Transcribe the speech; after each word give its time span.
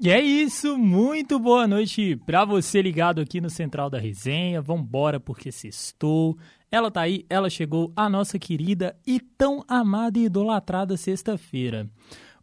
E 0.00 0.10
é 0.10 0.20
isso, 0.20 0.78
muito 0.78 1.40
boa 1.40 1.66
noite 1.66 2.14
para 2.24 2.44
você 2.44 2.80
ligado 2.80 3.20
aqui 3.20 3.40
no 3.40 3.50
Central 3.50 3.90
da 3.90 3.98
Resenha. 3.98 4.62
Vambora 4.62 5.18
porque 5.18 5.50
sextou. 5.50 6.38
Ela 6.70 6.88
tá 6.88 7.00
aí, 7.00 7.26
ela 7.28 7.50
chegou, 7.50 7.92
a 7.96 8.08
nossa 8.08 8.38
querida 8.38 8.96
e 9.04 9.18
tão 9.18 9.64
amada 9.66 10.16
e 10.16 10.26
idolatrada 10.26 10.96
sexta-feira. 10.96 11.90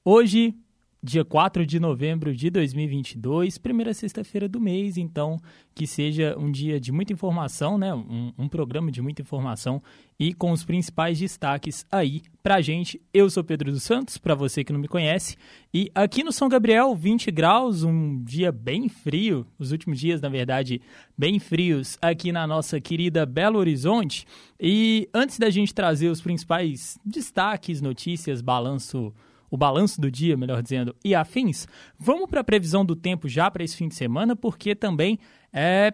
Hoje, 0.04 0.54
dia 1.06 1.24
4 1.24 1.68
de 1.68 1.80
novembro 1.80 2.36
de 2.36 2.50
2022, 2.50 3.60
primeira 3.60 3.94
sexta-feira 3.94 4.50
do 4.50 4.60
mês, 4.60 4.98
então 4.98 5.40
que 5.76 5.86
seja 5.86 6.36
um 6.36 6.50
dia 6.50 6.80
de 6.80 6.92
muita 6.92 7.14
informação, 7.14 7.78
né? 7.78 7.94
Um, 7.94 8.34
um, 8.36 8.50
programa 8.50 8.92
de 8.92 9.04
muita 9.04 9.22
informação 9.22 9.84
e 10.20 10.34
com 10.34 10.52
os 10.52 10.64
principais 10.64 11.20
destaques 11.20 11.86
aí 11.92 12.24
pra 12.42 12.60
gente. 12.60 13.00
Eu 13.14 13.30
sou 13.30 13.44
Pedro 13.44 13.72
dos 13.72 13.84
Santos, 13.84 14.18
para 14.18 14.34
você 14.34 14.64
que 14.64 14.74
não 14.74 14.80
me 14.80 14.88
conhece, 14.88 15.38
e 15.72 15.92
aqui 15.94 16.24
no 16.24 16.32
São 16.32 16.50
Gabriel, 16.50 16.96
20 16.96 17.30
graus, 17.30 17.84
um 17.84 18.24
dia 18.24 18.52
bem 18.52 18.90
frio, 18.90 19.46
os 19.60 19.72
últimos 19.72 20.00
dias, 20.00 20.20
na 20.22 20.30
verdade, 20.30 20.82
bem 21.16 21.38
frios 21.38 22.00
aqui 22.02 22.32
na 22.32 22.48
nossa 22.48 22.82
querida 22.82 23.28
Belo 23.28 23.60
Horizonte. 23.60 24.26
E 24.60 25.08
antes 25.14 25.38
da 25.38 25.52
gente 25.52 25.72
trazer 25.72 26.10
os 26.10 26.20
principais 26.20 26.98
destaques, 27.06 27.80
notícias, 27.80 28.42
balanço 28.42 29.14
o 29.56 29.58
balanço 29.58 30.00
do 30.00 30.12
dia, 30.12 30.38
melhor 30.38 30.62
dizendo, 30.62 30.96
e 31.04 31.16
afins, 31.16 31.68
vamos 31.98 32.30
para 32.30 32.42
a 32.42 32.44
previsão 32.44 32.86
do 32.86 32.96
tempo 32.96 33.28
já 33.28 33.50
para 33.50 33.64
esse 33.64 33.76
fim 33.76 33.88
de 33.88 33.96
semana, 33.96 34.36
porque 34.36 34.76
também 34.76 35.18
é, 35.52 35.94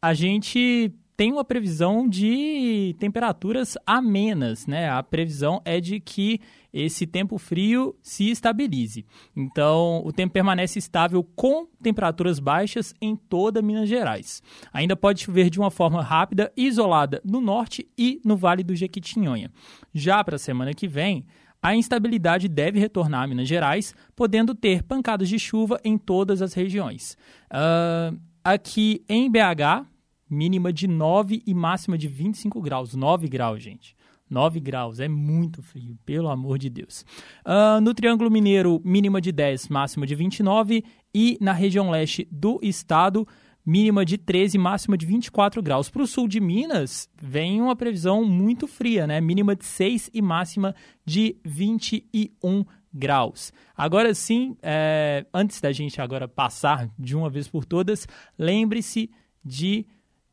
a 0.00 0.14
gente 0.14 0.92
tem 1.16 1.32
uma 1.32 1.44
previsão 1.44 2.08
de 2.08 2.94
temperaturas 2.98 3.78
amenas, 3.86 4.66
né? 4.66 4.90
A 4.90 5.02
previsão 5.02 5.62
é 5.64 5.80
de 5.80 6.00
que 6.00 6.40
esse 6.72 7.06
tempo 7.06 7.38
frio 7.38 7.94
se 8.02 8.30
estabilize. 8.30 9.06
Então, 9.36 10.02
o 10.04 10.12
tempo 10.12 10.32
permanece 10.32 10.78
estável 10.78 11.22
com 11.36 11.66
temperaturas 11.80 12.40
baixas 12.40 12.92
em 13.00 13.14
toda 13.14 13.62
Minas 13.62 13.88
Gerais. 13.88 14.42
Ainda 14.72 14.96
pode 14.96 15.22
chover 15.22 15.50
de 15.50 15.60
uma 15.60 15.70
forma 15.70 16.02
rápida 16.02 16.52
e 16.56 16.66
isolada 16.66 17.22
no 17.24 17.40
norte 17.40 17.88
e 17.96 18.20
no 18.24 18.36
Vale 18.36 18.64
do 18.64 18.74
Jequitinhonha. 18.74 19.52
Já 19.94 20.22
para 20.24 20.34
a 20.34 20.38
semana 20.38 20.74
que 20.74 20.88
vem, 20.88 21.24
a 21.64 21.74
instabilidade 21.74 22.46
deve 22.46 22.78
retornar 22.78 23.22
a 23.22 23.26
Minas 23.26 23.48
Gerais, 23.48 23.94
podendo 24.14 24.54
ter 24.54 24.82
pancadas 24.82 25.30
de 25.30 25.38
chuva 25.38 25.80
em 25.82 25.96
todas 25.96 26.42
as 26.42 26.52
regiões. 26.52 27.16
Uh, 27.50 28.20
aqui 28.44 29.02
em 29.08 29.30
BH, 29.30 29.86
mínima 30.28 30.70
de 30.70 30.86
9 30.86 31.42
e 31.46 31.54
máxima 31.54 31.96
de 31.96 32.06
25 32.06 32.60
graus. 32.60 32.94
9 32.94 33.28
graus, 33.28 33.62
gente. 33.62 33.96
9 34.28 34.60
graus, 34.60 35.00
é 35.00 35.08
muito 35.08 35.62
frio, 35.62 35.96
pelo 36.04 36.28
amor 36.28 36.58
de 36.58 36.68
Deus. 36.68 37.02
Uh, 37.46 37.80
no 37.80 37.94
Triângulo 37.94 38.30
Mineiro, 38.30 38.82
mínima 38.84 39.18
de 39.18 39.32
10, 39.32 39.68
máxima 39.68 40.06
de 40.06 40.14
29. 40.14 40.84
E 41.14 41.38
na 41.40 41.54
região 41.54 41.88
leste 41.88 42.28
do 42.30 42.60
estado, 42.62 43.26
mínima 43.64 44.04
de 44.04 44.18
13, 44.18 44.58
máxima 44.58 44.96
de 44.96 45.06
24 45.06 45.62
graus. 45.62 45.88
Para 45.88 46.02
o 46.02 46.06
sul 46.06 46.28
de 46.28 46.40
Minas, 46.40 47.08
vem 47.20 47.60
uma 47.60 47.74
previsão 47.74 48.24
muito 48.24 48.66
fria, 48.66 49.06
né? 49.06 49.20
Mínima 49.20 49.56
de 49.56 49.64
6 49.64 50.10
e 50.12 50.20
máxima 50.20 50.74
de 51.04 51.36
21 51.44 52.64
graus. 52.92 53.52
Agora 53.76 54.14
sim, 54.14 54.56
é, 54.62 55.26
antes 55.32 55.60
da 55.60 55.72
gente 55.72 56.00
agora 56.00 56.28
passar 56.28 56.88
de 56.98 57.16
uma 57.16 57.30
vez 57.30 57.48
por 57.48 57.64
todas, 57.64 58.06
lembre-se 58.38 59.10
de 59.44 59.86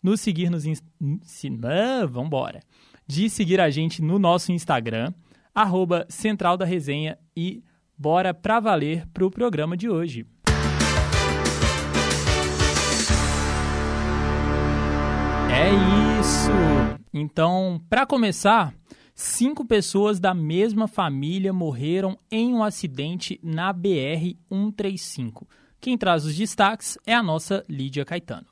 nos 0.04 0.22
seguir 0.22 0.50
nos... 0.50 0.64
Se, 1.23 1.50
não, 1.50 2.08
vambora. 2.08 2.60
De 3.08 3.30
seguir 3.30 3.60
a 3.60 3.70
gente 3.70 4.02
no 4.02 4.20
nosso 4.20 4.52
Instagram, 4.52 5.14
arroba 5.54 6.06
Central 6.10 6.58
da 6.58 6.66
Resenha 6.66 7.18
e 7.36 7.64
bora 7.98 8.34
pra 8.34 8.60
valer 8.60 9.08
pro 9.14 9.32
programa 9.32 9.76
de 9.76 9.90
hoje. 9.90 10.26
É 15.54 15.70
isso! 16.20 16.50
Então, 17.14 17.82
para 17.89 18.06
começar, 18.06 18.73
cinco 19.14 19.66
pessoas 19.66 20.17
da 20.17 20.34
mesma 20.34 20.88
família 20.88 21.52
morreram 21.52 22.17
em 22.32 22.54
um 22.54 22.64
acidente 22.64 23.38
na 23.44 23.73
BR-135. 23.73 25.45
Quem 25.82 25.98
traz 25.98 26.26
os 26.26 26.36
destaques 26.36 26.98
é 27.06 27.14
a 27.14 27.22
nossa 27.22 27.66
Lídia 27.67 28.06
Caetano. 28.06 28.48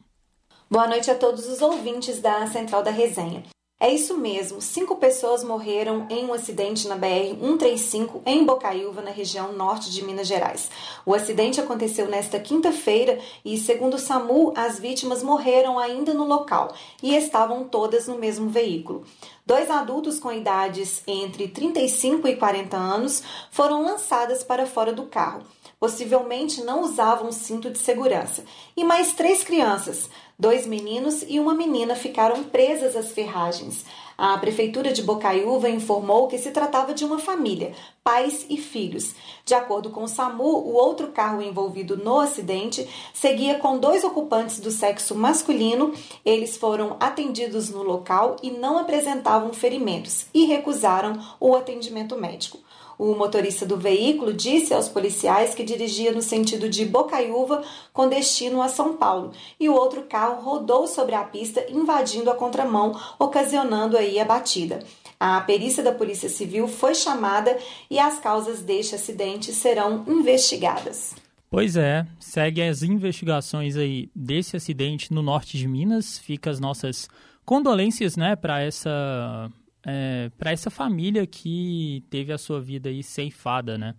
Boa 0.70 0.88
noite 0.88 1.10
a 1.10 1.16
todos 1.16 1.48
os 1.48 1.62
ouvintes 1.62 2.22
da 2.22 2.46
Central 2.48 2.84
da 2.84 2.92
Resenha. 2.92 3.44
É 3.82 3.94
isso 3.94 4.18
mesmo, 4.18 4.60
cinco 4.62 4.98
pessoas 4.98 5.42
morreram 5.42 6.06
em 6.10 6.26
um 6.26 6.34
acidente 6.34 6.86
na 6.86 6.98
BR-135 6.98 8.22
em 8.26 8.44
Bocaiúva, 8.44 9.02
na 9.02 9.10
região 9.10 9.54
norte 9.54 9.90
de 9.90 10.04
Minas 10.04 10.28
Gerais. 10.28 10.70
O 11.06 11.14
acidente 11.14 11.62
aconteceu 11.62 12.06
nesta 12.10 12.38
quinta-feira 12.42 13.18
e, 13.46 13.58
segundo 13.58 13.94
o 13.94 13.98
SAMU, 13.98 14.52
as 14.54 14.78
vítimas 14.78 15.24
morreram 15.24 15.80
ainda 15.80 16.14
no 16.14 16.26
local 16.26 16.76
e 17.02 17.16
estavam 17.16 17.64
todas 17.64 18.06
no 18.06 18.18
mesmo 18.18 18.50
veículo. 18.50 19.06
Dois 19.46 19.70
adultos 19.70 20.20
com 20.20 20.30
idades 20.30 21.02
entre 21.08 21.48
35 21.48 22.28
e 22.28 22.36
40 22.36 22.76
anos 22.76 23.24
foram 23.50 23.82
lançadas 23.82 24.44
para 24.44 24.66
fora 24.66 24.92
do 24.92 25.04
carro. 25.04 25.44
Possivelmente 25.80 26.62
não 26.62 26.82
usavam 26.82 27.32
cinto 27.32 27.70
de 27.70 27.80
segurança. 27.80 28.44
E 28.76 28.84
mais 28.84 29.14
três 29.14 29.42
crianças, 29.42 30.10
Dois 30.40 30.66
meninos 30.66 31.22
e 31.28 31.38
uma 31.38 31.54
menina 31.54 31.96
ficaram 31.96 32.46
presas 32.46 32.96
às 32.96 33.12
ferragens. 33.12 33.84
A 34.18 34.38
prefeitura 34.38 34.94
de 34.94 35.04
Bocaiúva 35.04 35.70
informou 35.70 36.30
que 36.30 36.38
se 36.38 36.52
tratava 36.52 36.94
de 36.94 37.04
uma 37.04 37.20
família, 37.20 37.74
pais 38.02 38.46
e 38.50 38.56
filhos. 38.56 39.14
De 39.44 39.54
acordo 39.54 39.90
com 39.90 40.04
o 40.04 40.08
SAMU, 40.08 40.46
o 40.46 40.76
outro 40.76 41.08
carro 41.10 41.42
envolvido 41.42 41.98
no 41.98 42.22
acidente 42.22 42.88
seguia 43.14 43.60
com 43.60 43.78
dois 43.78 44.06
ocupantes 44.06 44.62
do 44.62 44.72
sexo 44.72 45.14
masculino. 45.14 45.94
Eles 46.24 46.56
foram 46.56 46.96
atendidos 47.02 47.70
no 47.70 47.84
local 47.84 48.38
e 48.42 48.50
não 48.50 48.78
apresentavam 48.78 49.52
ferimentos 49.52 50.28
e 50.34 50.46
recusaram 50.46 51.20
o 51.38 51.54
atendimento 51.54 52.16
médico. 52.16 52.60
O 53.00 53.16
motorista 53.16 53.66
do 53.66 53.78
veículo 53.78 54.34
disse 54.34 54.74
aos 54.74 54.90
policiais 54.90 55.56
que 55.56 55.64
dirigia 55.64 56.12
no 56.12 56.22
sentido 56.22 56.68
de 56.68 56.84
Bocaiúva 56.84 57.64
com 57.94 58.10
destino 58.10 58.62
a 58.62 58.68
São 58.68 58.98
Paulo 58.98 59.32
e 59.58 59.70
o 59.70 59.74
outro 59.74 60.02
carro 60.02 60.44
rodou 60.44 60.86
sobre 60.86 61.16
a 61.16 61.24
pista 61.24 61.66
invadindo 61.70 62.30
a 62.30 62.36
contramão, 62.36 63.00
ocasionando 63.18 63.96
aí 63.96 64.20
a 64.20 64.26
batida. 64.26 64.80
A 65.18 65.40
perícia 65.40 65.82
da 65.82 65.94
Polícia 65.94 66.28
Civil 66.28 66.68
foi 66.68 66.94
chamada 66.94 67.58
e 67.90 67.98
as 67.98 68.20
causas 68.20 68.62
deste 68.62 68.96
acidente 68.96 69.54
serão 69.54 70.04
investigadas. 70.06 71.16
Pois 71.50 71.78
é, 71.78 72.06
segue 72.20 72.62
as 72.62 72.84
investigações 72.84 73.78
aí 73.78 74.10
desse 74.14 74.58
acidente 74.58 75.14
no 75.14 75.22
norte 75.22 75.58
de 75.58 75.70
Minas. 75.70 76.20
Fica 76.20 76.50
as 76.50 76.60
nossas 76.60 77.08
condolências, 77.46 78.18
né, 78.18 78.36
para 78.36 78.62
essa 78.62 79.50
é, 79.90 80.30
para 80.38 80.52
essa 80.52 80.70
família 80.70 81.26
que 81.26 82.04
teve 82.10 82.32
a 82.32 82.38
sua 82.38 82.62
vida 82.62 82.90
aí 82.90 83.02
ceifada, 83.02 83.78
né? 83.78 83.96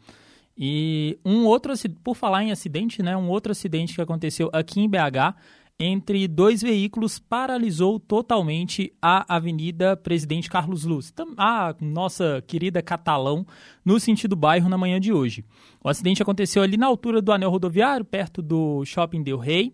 E 0.56 1.18
um 1.24 1.46
outro, 1.46 1.72
por 2.04 2.14
falar 2.14 2.44
em 2.44 2.52
acidente, 2.52 3.02
né? 3.02 3.16
Um 3.16 3.28
outro 3.28 3.50
acidente 3.50 3.94
que 3.94 4.00
aconteceu 4.00 4.48
aqui 4.52 4.80
em 4.80 4.88
BH 4.88 5.34
entre 5.82 6.28
dois 6.28 6.60
veículos 6.60 7.18
paralisou 7.18 7.98
totalmente 7.98 8.92
a 9.00 9.34
Avenida 9.34 9.96
Presidente 9.96 10.50
Carlos 10.50 10.84
Luz, 10.84 11.12
a 11.38 11.74
nossa 11.80 12.44
querida 12.46 12.82
Catalão, 12.82 13.46
no 13.82 13.98
sentido 13.98 14.36
bairro 14.36 14.68
na 14.68 14.76
manhã 14.76 15.00
de 15.00 15.10
hoje. 15.10 15.42
O 15.82 15.88
acidente 15.88 16.22
aconteceu 16.22 16.62
ali 16.62 16.76
na 16.76 16.86
altura 16.86 17.22
do 17.22 17.32
anel 17.32 17.50
rodoviário, 17.50 18.04
perto 18.04 18.42
do 18.42 18.84
Shopping 18.84 19.22
Del 19.22 19.38
Rey 19.38 19.72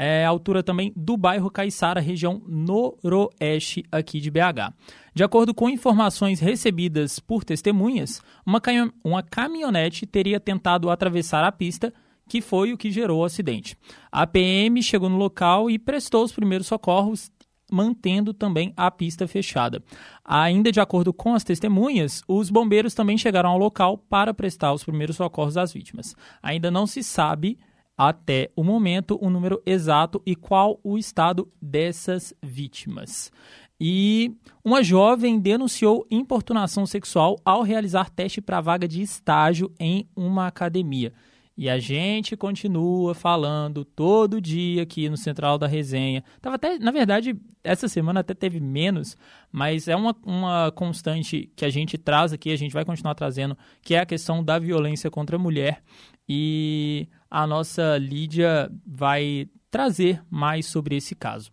é, 0.00 0.24
altura 0.24 0.62
também 0.62 0.92
do 0.94 1.16
bairro 1.16 1.50
Caiçara, 1.50 2.00
região 2.00 2.40
noroeste 2.46 3.84
aqui 3.90 4.20
de 4.20 4.30
BH. 4.30 4.72
De 5.18 5.24
acordo 5.24 5.52
com 5.52 5.68
informações 5.68 6.38
recebidas 6.38 7.18
por 7.18 7.42
testemunhas, 7.42 8.22
uma, 8.46 8.62
uma 9.02 9.20
caminhonete 9.20 10.06
teria 10.06 10.38
tentado 10.38 10.88
atravessar 10.88 11.42
a 11.42 11.50
pista, 11.50 11.92
que 12.28 12.40
foi 12.40 12.72
o 12.72 12.78
que 12.78 12.88
gerou 12.88 13.22
o 13.22 13.24
acidente. 13.24 13.76
A 14.12 14.28
PM 14.28 14.80
chegou 14.80 15.08
no 15.08 15.16
local 15.16 15.68
e 15.68 15.76
prestou 15.76 16.22
os 16.22 16.30
primeiros 16.30 16.68
socorros, 16.68 17.32
mantendo 17.68 18.32
também 18.32 18.72
a 18.76 18.92
pista 18.92 19.26
fechada. 19.26 19.82
Ainda 20.24 20.70
de 20.70 20.78
acordo 20.78 21.12
com 21.12 21.34
as 21.34 21.42
testemunhas, 21.42 22.22
os 22.28 22.48
bombeiros 22.48 22.94
também 22.94 23.18
chegaram 23.18 23.50
ao 23.50 23.58
local 23.58 23.98
para 23.98 24.32
prestar 24.32 24.72
os 24.72 24.84
primeiros 24.84 25.16
socorros 25.16 25.56
às 25.56 25.72
vítimas. 25.72 26.14
Ainda 26.40 26.70
não 26.70 26.86
se 26.86 27.02
sabe 27.02 27.58
até 27.98 28.48
o 28.54 28.62
momento 28.62 29.18
o 29.20 29.28
número 29.28 29.60
exato 29.66 30.22
e 30.24 30.36
qual 30.36 30.78
o 30.84 30.96
estado 30.96 31.50
dessas 31.60 32.32
vítimas. 32.40 33.32
E 33.80 34.32
uma 34.64 34.82
jovem 34.82 35.38
denunciou 35.40 36.06
importunação 36.10 36.86
sexual 36.86 37.36
ao 37.44 37.62
realizar 37.62 38.08
teste 38.10 38.40
para 38.40 38.60
vaga 38.60 38.86
de 38.86 39.02
estágio 39.02 39.72
em 39.78 40.08
uma 40.16 40.46
academia. 40.46 41.12
E 41.56 41.68
a 41.68 41.76
gente 41.80 42.36
continua 42.36 43.16
falando 43.16 43.84
todo 43.84 44.40
dia 44.40 44.84
aqui 44.84 45.08
no 45.08 45.16
Central 45.16 45.58
da 45.58 45.66
Resenha. 45.66 46.22
Tava 46.40 46.54
até, 46.54 46.78
na 46.78 46.92
verdade, 46.92 47.36
essa 47.64 47.88
semana 47.88 48.20
até 48.20 48.32
teve 48.32 48.60
menos, 48.60 49.16
mas 49.50 49.88
é 49.88 49.96
uma, 49.96 50.14
uma 50.24 50.70
constante 50.70 51.50
que 51.56 51.64
a 51.64 51.70
gente 51.70 51.98
traz 51.98 52.32
aqui, 52.32 52.52
a 52.52 52.56
gente 52.56 52.72
vai 52.72 52.84
continuar 52.84 53.16
trazendo, 53.16 53.58
que 53.82 53.96
é 53.96 53.98
a 53.98 54.06
questão 54.06 54.42
da 54.42 54.56
violência 54.56 55.10
contra 55.10 55.34
a 55.34 55.38
mulher. 55.38 55.82
E 56.28 57.08
a 57.30 57.46
nossa 57.46 57.98
Lídia 57.98 58.70
vai 58.86 59.48
trazer 59.70 60.22
mais 60.30 60.66
sobre 60.66 60.96
esse 60.96 61.14
caso. 61.14 61.50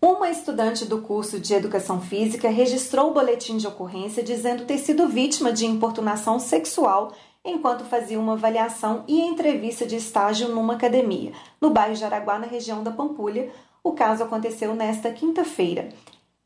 Uma 0.00 0.28
estudante 0.28 0.84
do 0.84 1.00
curso 1.00 1.40
de 1.40 1.54
Educação 1.54 2.00
Física 2.00 2.50
registrou 2.50 3.10
o 3.10 3.14
boletim 3.14 3.56
de 3.56 3.66
ocorrência 3.66 4.22
dizendo 4.22 4.66
ter 4.66 4.76
sido 4.76 5.08
vítima 5.08 5.50
de 5.50 5.64
importunação 5.64 6.38
sexual 6.38 7.12
enquanto 7.44 7.84
fazia 7.84 8.20
uma 8.20 8.34
avaliação 8.34 9.04
e 9.08 9.20
entrevista 9.20 9.86
de 9.86 9.96
estágio 9.96 10.48
numa 10.48 10.74
academia, 10.74 11.32
no 11.60 11.70
bairro 11.70 11.94
de 11.94 12.04
Araguá, 12.04 12.38
na 12.38 12.46
região 12.46 12.82
da 12.82 12.90
Pampulha. 12.90 13.50
O 13.82 13.92
caso 13.92 14.22
aconteceu 14.22 14.74
nesta 14.74 15.10
quinta-feira. 15.10 15.88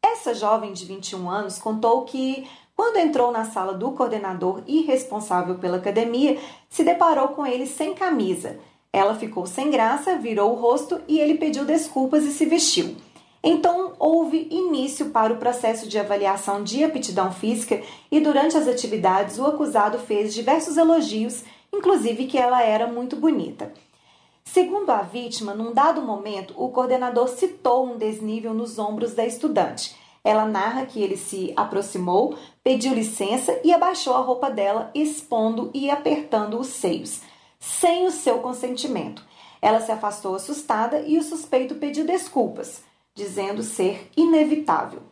Essa 0.04 0.34
jovem 0.34 0.72
de 0.72 0.84
21 0.84 1.30
anos 1.30 1.58
contou 1.58 2.04
que, 2.04 2.48
quando 2.76 2.98
entrou 2.98 3.30
na 3.30 3.44
sala 3.44 3.75
do 3.75 3.92
coordenador 3.92 4.62
e 4.66 4.82
responsável 4.82 5.56
pela 5.56 5.76
academia, 5.78 6.38
se 6.69 6.84
deparou 6.84 7.28
com 7.28 7.46
ele 7.46 7.66
sem 7.66 7.94
camisa. 7.94 8.58
Ela 8.93 9.14
ficou 9.14 9.46
sem 9.46 9.70
graça, 9.70 10.17
virou 10.17 10.52
o 10.52 10.61
rosto 10.61 11.00
e 11.06 11.19
ele 11.20 11.35
pediu 11.35 11.64
desculpas 11.64 12.25
e 12.25 12.32
se 12.32 12.46
vestiu. 12.46 12.96
Então, 13.43 13.93
houve 13.99 14.49
início 14.50 15.11
para 15.11 15.32
o 15.32 15.37
processo 15.37 15.88
de 15.88 15.99
avaliação 15.99 16.64
de 16.64 16.82
aptidão 16.82 17.31
física 17.31 17.81
e, 18.11 18.19
durante 18.19 18.56
as 18.56 18.67
atividades, 18.67 19.38
o 19.38 19.46
acusado 19.46 19.99
fez 19.99 20.35
diversos 20.35 20.76
elogios, 20.76 21.44
inclusive 21.73 22.26
que 22.26 22.38
ela 22.38 22.62
era 22.62 22.87
muito 22.87 23.14
bonita. 23.14 23.73
Segundo 24.44 24.90
a 24.90 25.02
vítima, 25.02 25.55
num 25.55 25.73
dado 25.73 26.00
momento, 26.00 26.55
o 26.56 26.70
coordenador 26.70 27.29
citou 27.29 27.85
um 27.85 27.99
desnível 27.99 28.55
nos 28.55 28.79
ombros 28.79 29.14
da 29.14 29.26
estudante. 29.26 29.94
Ela 30.25 30.46
narra 30.46 30.87
que 30.87 31.00
ele 31.00 31.17
se 31.17 31.52
aproximou, 31.55 32.37
pediu 32.64 32.94
licença 32.94 33.61
e 33.62 33.73
abaixou 33.73 34.14
a 34.14 34.20
roupa 34.20 34.50
dela, 34.50 34.90
expondo 34.94 35.70
e 35.73 35.90
apertando 35.90 36.58
os 36.58 36.69
seios, 36.69 37.20
sem 37.58 38.06
o 38.06 38.10
seu 38.10 38.38
consentimento. 38.38 39.25
Ela 39.60 39.81
se 39.81 39.90
afastou 39.90 40.34
assustada 40.34 41.00
e 41.00 41.19
o 41.19 41.22
suspeito 41.22 41.75
pediu 41.76 42.06
desculpas 42.06 42.82
dizendo 43.19 43.64
ser 43.64 44.08
inevitável. 44.16 45.02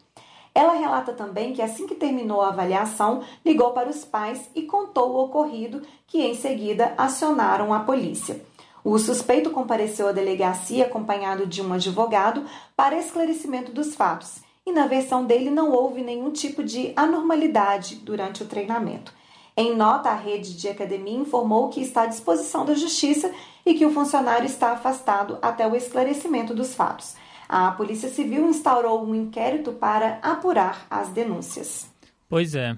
Ela 0.54 0.74
relata 0.74 1.12
também 1.12 1.52
que 1.52 1.60
assim 1.60 1.88
que 1.88 1.94
terminou 1.96 2.40
a 2.40 2.48
avaliação, 2.48 3.22
ligou 3.44 3.72
para 3.72 3.90
os 3.90 4.04
pais 4.04 4.48
e 4.54 4.62
contou 4.62 5.10
o 5.10 5.24
ocorrido, 5.24 5.82
que 6.06 6.22
em 6.22 6.34
seguida 6.34 6.94
acionaram 6.96 7.74
a 7.74 7.80
polícia. 7.80 8.40
O 8.84 8.96
suspeito 8.98 9.50
compareceu 9.50 10.06
à 10.06 10.12
delegacia 10.12 10.86
acompanhado 10.86 11.46
de 11.46 11.60
um 11.60 11.72
advogado 11.72 12.46
para 12.76 12.96
esclarecimento 12.96 13.72
dos 13.72 13.96
fatos, 13.96 14.38
e 14.64 14.72
na 14.72 14.86
versão 14.86 15.24
dele 15.24 15.50
não 15.50 15.72
houve 15.72 16.00
nenhum 16.00 16.30
tipo 16.30 16.62
de 16.62 16.92
anormalidade 16.94 17.96
durante 17.96 18.44
o 18.44 18.46
treinamento. 18.46 19.12
Em 19.56 19.74
nota, 19.74 20.10
a 20.10 20.14
rede 20.14 20.54
de 20.54 20.68
academia 20.68 21.16
informou 21.16 21.70
que 21.70 21.80
está 21.80 22.02
à 22.02 22.06
disposição 22.06 22.66
da 22.66 22.74
justiça 22.74 23.32
e 23.64 23.72
que 23.72 23.86
o 23.86 23.90
funcionário 23.90 24.44
está 24.44 24.72
afastado 24.72 25.38
até 25.40 25.66
o 25.66 25.74
esclarecimento 25.74 26.54
dos 26.54 26.74
fatos. 26.74 27.16
A 27.48 27.70
Polícia 27.72 28.10
Civil 28.10 28.48
instaurou 28.48 29.02
um 29.02 29.14
inquérito 29.14 29.72
para 29.72 30.18
apurar 30.20 30.86
as 30.90 31.08
denúncias. 31.08 31.90
Pois 32.28 32.54
é. 32.54 32.76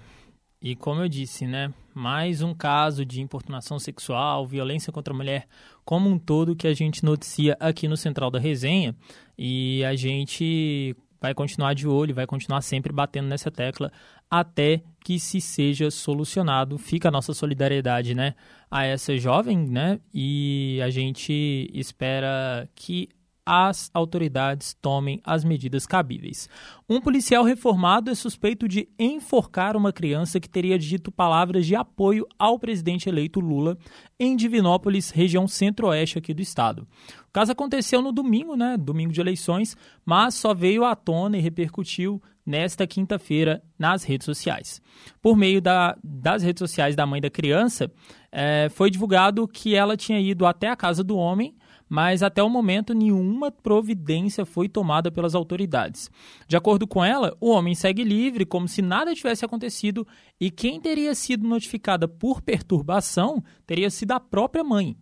E 0.62 0.76
como 0.76 1.00
eu 1.00 1.08
disse, 1.08 1.46
né? 1.46 1.72
Mais 1.94 2.42
um 2.42 2.54
caso 2.54 3.04
de 3.04 3.20
importunação 3.20 3.78
sexual, 3.78 4.46
violência 4.46 4.92
contra 4.92 5.12
a 5.12 5.16
mulher 5.16 5.48
como 5.84 6.08
um 6.08 6.18
todo 6.18 6.54
que 6.54 6.68
a 6.68 6.74
gente 6.74 7.04
noticia 7.04 7.56
aqui 7.58 7.88
no 7.88 7.96
Central 7.96 8.30
da 8.30 8.38
Resenha. 8.38 8.94
E 9.36 9.84
a 9.84 9.96
gente 9.96 10.94
vai 11.20 11.34
continuar 11.34 11.74
de 11.74 11.88
olho, 11.88 12.14
vai 12.14 12.26
continuar 12.26 12.60
sempre 12.60 12.92
batendo 12.92 13.28
nessa 13.28 13.50
tecla 13.50 13.90
até 14.30 14.82
que 15.04 15.18
se 15.18 15.40
seja 15.40 15.90
solucionado. 15.90 16.76
Fica 16.78 17.08
a 17.08 17.10
nossa 17.10 17.32
solidariedade, 17.32 18.14
né, 18.14 18.34
a 18.70 18.84
essa 18.84 19.16
jovem, 19.16 19.58
né? 19.58 19.98
E 20.12 20.80
a 20.82 20.90
gente 20.90 21.70
espera 21.72 22.68
que 22.74 23.08
as 23.50 23.90
autoridades 23.94 24.74
tomem 24.74 25.22
as 25.24 25.42
medidas 25.42 25.86
cabíveis. 25.86 26.50
Um 26.86 27.00
policial 27.00 27.42
reformado 27.42 28.10
é 28.10 28.14
suspeito 28.14 28.68
de 28.68 28.86
enforcar 28.98 29.74
uma 29.74 29.90
criança 29.90 30.38
que 30.38 30.50
teria 30.50 30.78
dito 30.78 31.10
palavras 31.10 31.64
de 31.64 31.74
apoio 31.74 32.26
ao 32.38 32.58
presidente 32.58 33.08
eleito 33.08 33.40
Lula 33.40 33.78
em 34.20 34.36
Divinópolis, 34.36 35.08
região 35.08 35.48
centro-oeste 35.48 36.18
aqui 36.18 36.34
do 36.34 36.42
estado. 36.42 36.86
O 37.26 37.32
caso 37.32 37.52
aconteceu 37.52 38.02
no 38.02 38.12
domingo, 38.12 38.54
né, 38.54 38.76
domingo 38.76 39.14
de 39.14 39.20
eleições, 39.22 39.74
mas 40.04 40.34
só 40.34 40.52
veio 40.52 40.84
à 40.84 40.94
tona 40.94 41.38
e 41.38 41.40
repercutiu 41.40 42.20
nesta 42.44 42.86
quinta-feira 42.86 43.62
nas 43.78 44.04
redes 44.04 44.26
sociais. 44.26 44.82
Por 45.22 45.38
meio 45.38 45.62
da, 45.62 45.96
das 46.04 46.42
redes 46.42 46.60
sociais 46.60 46.94
da 46.94 47.06
mãe 47.06 47.18
da 47.18 47.30
criança, 47.30 47.90
é, 48.30 48.68
foi 48.68 48.90
divulgado 48.90 49.48
que 49.48 49.74
ela 49.74 49.96
tinha 49.96 50.20
ido 50.20 50.44
até 50.44 50.68
a 50.68 50.76
casa 50.76 51.02
do 51.02 51.16
homem 51.16 51.56
mas 51.88 52.22
até 52.22 52.42
o 52.42 52.50
momento 52.50 52.94
nenhuma 52.94 53.50
providência 53.50 54.44
foi 54.44 54.68
tomada 54.68 55.10
pelas 55.10 55.34
autoridades. 55.34 56.10
De 56.46 56.56
acordo 56.56 56.86
com 56.86 57.04
ela, 57.04 57.36
o 57.40 57.50
homem 57.50 57.74
segue 57.74 58.04
livre, 58.04 58.44
como 58.44 58.68
se 58.68 58.82
nada 58.82 59.14
tivesse 59.14 59.44
acontecido, 59.44 60.06
e 60.40 60.50
quem 60.50 60.80
teria 60.80 61.14
sido 61.14 61.46
notificada 61.46 62.06
por 62.06 62.40
perturbação 62.40 63.42
teria 63.66 63.90
sido 63.90 64.12
a 64.12 64.20
própria 64.20 64.62
mãe. 64.62 64.96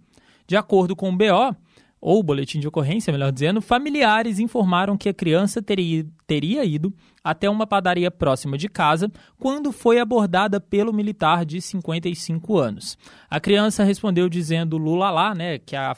De 0.47 0.57
acordo 0.57 0.95
com 0.95 1.11
o 1.11 1.17
BO, 1.17 1.57
ou 2.01 2.23
boletim 2.23 2.61
de 2.61 2.69
ocorrência, 2.69 3.13
melhor 3.13 3.33
dizendo, 3.33 3.61
familiares 3.61 4.39
informaram 4.39 4.97
que 4.97 5.09
a 5.09 5.15
criança 5.15 5.63
teria, 5.63 6.07
teria 6.27 6.65
ido 6.65 6.95
até 7.25 7.51
uma 7.51 7.67
padaria 7.67 8.11
próxima 8.11 8.57
de 8.57 8.69
casa 8.69 9.11
quando 9.39 9.73
foi 9.73 9.99
abordada 9.99 10.61
pelo 10.61 10.93
militar 10.93 11.45
de 11.45 11.61
55 11.61 12.59
anos. 12.59 12.97
A 13.29 13.41
criança 13.41 13.83
respondeu 13.83 14.29
dizendo 14.29 14.79
Lula 14.79 15.11
lá, 15.11 15.35
né, 15.35 15.59
que 15.59 15.75
a 15.75 15.97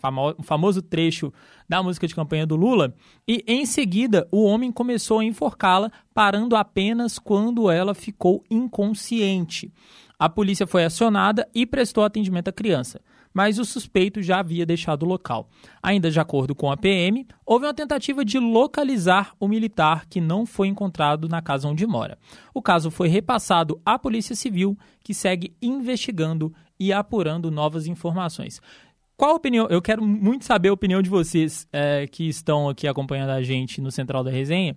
famo, 0.00 0.34
o 0.38 0.42
famoso 0.42 0.82
trecho 0.82 1.32
da 1.68 1.82
música 1.82 2.06
de 2.06 2.14
campanha 2.14 2.46
do 2.46 2.56
Lula, 2.56 2.94
e 3.26 3.44
em 3.46 3.64
seguida 3.66 4.26
o 4.30 4.44
homem 4.44 4.72
começou 4.72 5.20
a 5.20 5.24
enforcá-la, 5.24 5.90
parando 6.12 6.56
apenas 6.56 7.18
quando 7.18 7.70
ela 7.70 7.94
ficou 7.94 8.44
inconsciente. 8.50 9.72
A 10.18 10.28
polícia 10.28 10.66
foi 10.66 10.84
acionada 10.84 11.48
e 11.54 11.64
prestou 11.64 12.02
atendimento 12.02 12.48
à 12.48 12.52
criança, 12.52 13.00
mas 13.32 13.56
o 13.56 13.64
suspeito 13.64 14.20
já 14.20 14.40
havia 14.40 14.66
deixado 14.66 15.04
o 15.04 15.08
local. 15.08 15.48
Ainda 15.80 16.10
de 16.10 16.18
acordo 16.18 16.56
com 16.56 16.72
a 16.72 16.76
PM, 16.76 17.24
houve 17.46 17.66
uma 17.66 17.74
tentativa 17.74 18.24
de 18.24 18.36
localizar 18.36 19.32
o 19.38 19.46
militar 19.46 20.06
que 20.06 20.20
não 20.20 20.44
foi 20.44 20.66
encontrado 20.66 21.28
na 21.28 21.40
casa 21.40 21.68
onde 21.68 21.86
mora. 21.86 22.18
O 22.52 22.60
caso 22.60 22.90
foi 22.90 23.06
repassado 23.06 23.80
à 23.86 23.96
Polícia 23.96 24.34
Civil, 24.34 24.76
que 25.04 25.14
segue 25.14 25.54
investigando 25.62 26.52
e 26.80 26.92
apurando 26.92 27.48
novas 27.48 27.86
informações. 27.86 28.60
Qual 29.18 29.32
a 29.32 29.34
opinião? 29.34 29.66
Eu 29.68 29.82
quero 29.82 30.00
muito 30.00 30.44
saber 30.44 30.68
a 30.68 30.72
opinião 30.72 31.02
de 31.02 31.10
vocês 31.10 31.66
é, 31.72 32.06
que 32.06 32.28
estão 32.28 32.68
aqui 32.68 32.86
acompanhando 32.86 33.30
a 33.30 33.42
gente 33.42 33.80
no 33.80 33.90
Central 33.90 34.22
da 34.22 34.30
Resenha. 34.30 34.76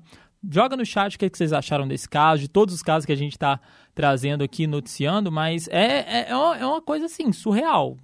Joga 0.49 0.75
no 0.75 0.83
chat 0.83 1.15
o 1.15 1.19
que, 1.19 1.25
é 1.25 1.29
que 1.29 1.37
vocês 1.37 1.53
acharam 1.53 1.87
desse 1.87 2.09
caso, 2.09 2.41
de 2.41 2.47
todos 2.47 2.73
os 2.73 2.81
casos 2.81 3.05
que 3.05 3.11
a 3.11 3.15
gente 3.15 3.33
está 3.33 3.59
trazendo 3.93 4.43
aqui, 4.43 4.65
noticiando, 4.65 5.31
mas 5.31 5.67
é, 5.67 5.99
é, 5.99 6.29
é, 6.29 6.35
uma, 6.35 6.57
é 6.57 6.65
uma 6.65 6.81
coisa 6.81 7.05
assim, 7.05 7.31
surreal. 7.31 7.99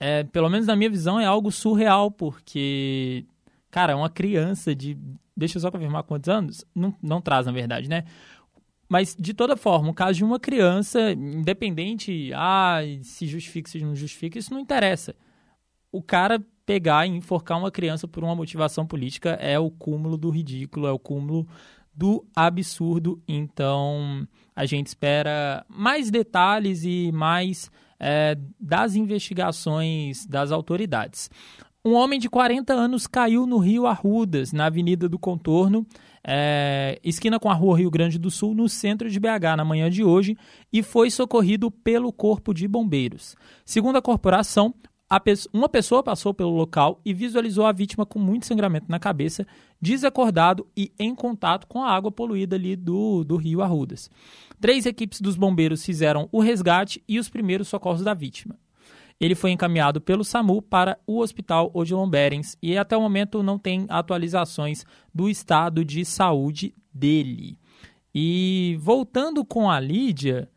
É, 0.00 0.24
pelo 0.24 0.48
menos 0.48 0.66
na 0.66 0.74
minha 0.74 0.88
visão, 0.88 1.20
é 1.20 1.26
algo 1.26 1.52
surreal, 1.52 2.10
porque, 2.10 3.26
cara, 3.70 3.94
uma 3.98 4.08
criança 4.08 4.74
de. 4.74 4.96
Deixa 5.36 5.58
eu 5.58 5.60
só 5.60 5.70
confirmar 5.70 6.04
quantos 6.04 6.30
anos? 6.30 6.64
Não, 6.74 6.94
não 7.02 7.20
traz, 7.20 7.44
na 7.44 7.52
verdade, 7.52 7.86
né? 7.86 8.04
Mas, 8.88 9.14
de 9.14 9.34
toda 9.34 9.58
forma, 9.58 9.90
o 9.90 9.94
caso 9.94 10.16
de 10.16 10.24
uma 10.24 10.40
criança, 10.40 11.12
independente, 11.12 12.32
ah, 12.34 12.78
se 13.02 13.26
justifica, 13.26 13.70
se 13.70 13.78
não 13.80 13.94
justifica, 13.94 14.38
isso 14.38 14.50
não 14.50 14.60
interessa 14.60 15.14
o 15.94 16.02
cara 16.02 16.44
pegar 16.66 17.06
e 17.06 17.10
enforcar 17.10 17.56
uma 17.56 17.70
criança 17.70 18.08
por 18.08 18.24
uma 18.24 18.34
motivação 18.34 18.84
política 18.84 19.30
é 19.40 19.56
o 19.60 19.70
cúmulo 19.70 20.18
do 20.18 20.28
ridículo, 20.28 20.88
é 20.88 20.90
o 20.90 20.98
cúmulo 20.98 21.46
do 21.94 22.26
absurdo. 22.34 23.22
Então, 23.28 24.26
a 24.56 24.66
gente 24.66 24.88
espera 24.88 25.64
mais 25.68 26.10
detalhes 26.10 26.82
e 26.82 27.12
mais 27.12 27.70
é, 28.00 28.36
das 28.58 28.96
investigações 28.96 30.26
das 30.26 30.50
autoridades. 30.50 31.30
Um 31.84 31.92
homem 31.92 32.18
de 32.18 32.28
40 32.28 32.72
anos 32.72 33.06
caiu 33.06 33.46
no 33.46 33.58
Rio 33.58 33.86
Arrudas, 33.86 34.52
na 34.52 34.66
Avenida 34.66 35.08
do 35.08 35.18
Contorno, 35.18 35.86
é, 36.26 36.98
esquina 37.04 37.38
com 37.38 37.50
a 37.50 37.54
Rua 37.54 37.78
Rio 37.78 37.90
Grande 37.90 38.18
do 38.18 38.32
Sul, 38.32 38.52
no 38.52 38.68
centro 38.68 39.08
de 39.08 39.20
BH, 39.20 39.56
na 39.56 39.64
manhã 39.64 39.88
de 39.88 40.02
hoje, 40.02 40.36
e 40.72 40.82
foi 40.82 41.08
socorrido 41.08 41.70
pelo 41.70 42.12
Corpo 42.12 42.52
de 42.52 42.66
Bombeiros. 42.66 43.36
Segundo 43.64 43.96
a 43.96 44.02
corporação, 44.02 44.74
uma 45.52 45.68
pessoa 45.68 46.02
passou 46.02 46.32
pelo 46.32 46.50
local 46.50 47.00
e 47.04 47.12
visualizou 47.12 47.66
a 47.66 47.72
vítima 47.72 48.06
com 48.06 48.18
muito 48.18 48.46
sangramento 48.46 48.86
na 48.88 48.98
cabeça, 48.98 49.46
desacordado 49.80 50.66
e 50.76 50.92
em 50.98 51.14
contato 51.14 51.66
com 51.66 51.82
a 51.82 51.90
água 51.90 52.10
poluída 52.10 52.56
ali 52.56 52.76
do, 52.76 53.24
do 53.24 53.36
rio 53.36 53.62
Arrudas. 53.62 54.10
Três 54.60 54.86
equipes 54.86 55.20
dos 55.20 55.36
bombeiros 55.36 55.84
fizeram 55.84 56.28
o 56.32 56.40
resgate 56.40 57.02
e 57.08 57.18
os 57.18 57.28
primeiros 57.28 57.68
socorros 57.68 58.02
da 58.02 58.14
vítima. 58.14 58.56
Ele 59.20 59.34
foi 59.34 59.52
encaminhado 59.52 60.00
pelo 60.00 60.24
SAMU 60.24 60.60
para 60.60 60.98
o 61.06 61.20
Hospital 61.20 61.70
Odilon 61.72 62.08
Berens 62.08 62.56
e 62.62 62.76
até 62.76 62.96
o 62.96 63.00
momento 63.00 63.42
não 63.42 63.58
tem 63.58 63.86
atualizações 63.88 64.84
do 65.14 65.28
estado 65.28 65.84
de 65.84 66.04
saúde 66.04 66.74
dele. 66.92 67.58
E 68.14 68.76
voltando 68.80 69.44
com 69.44 69.70
a 69.70 69.80
Lídia, 69.80 70.48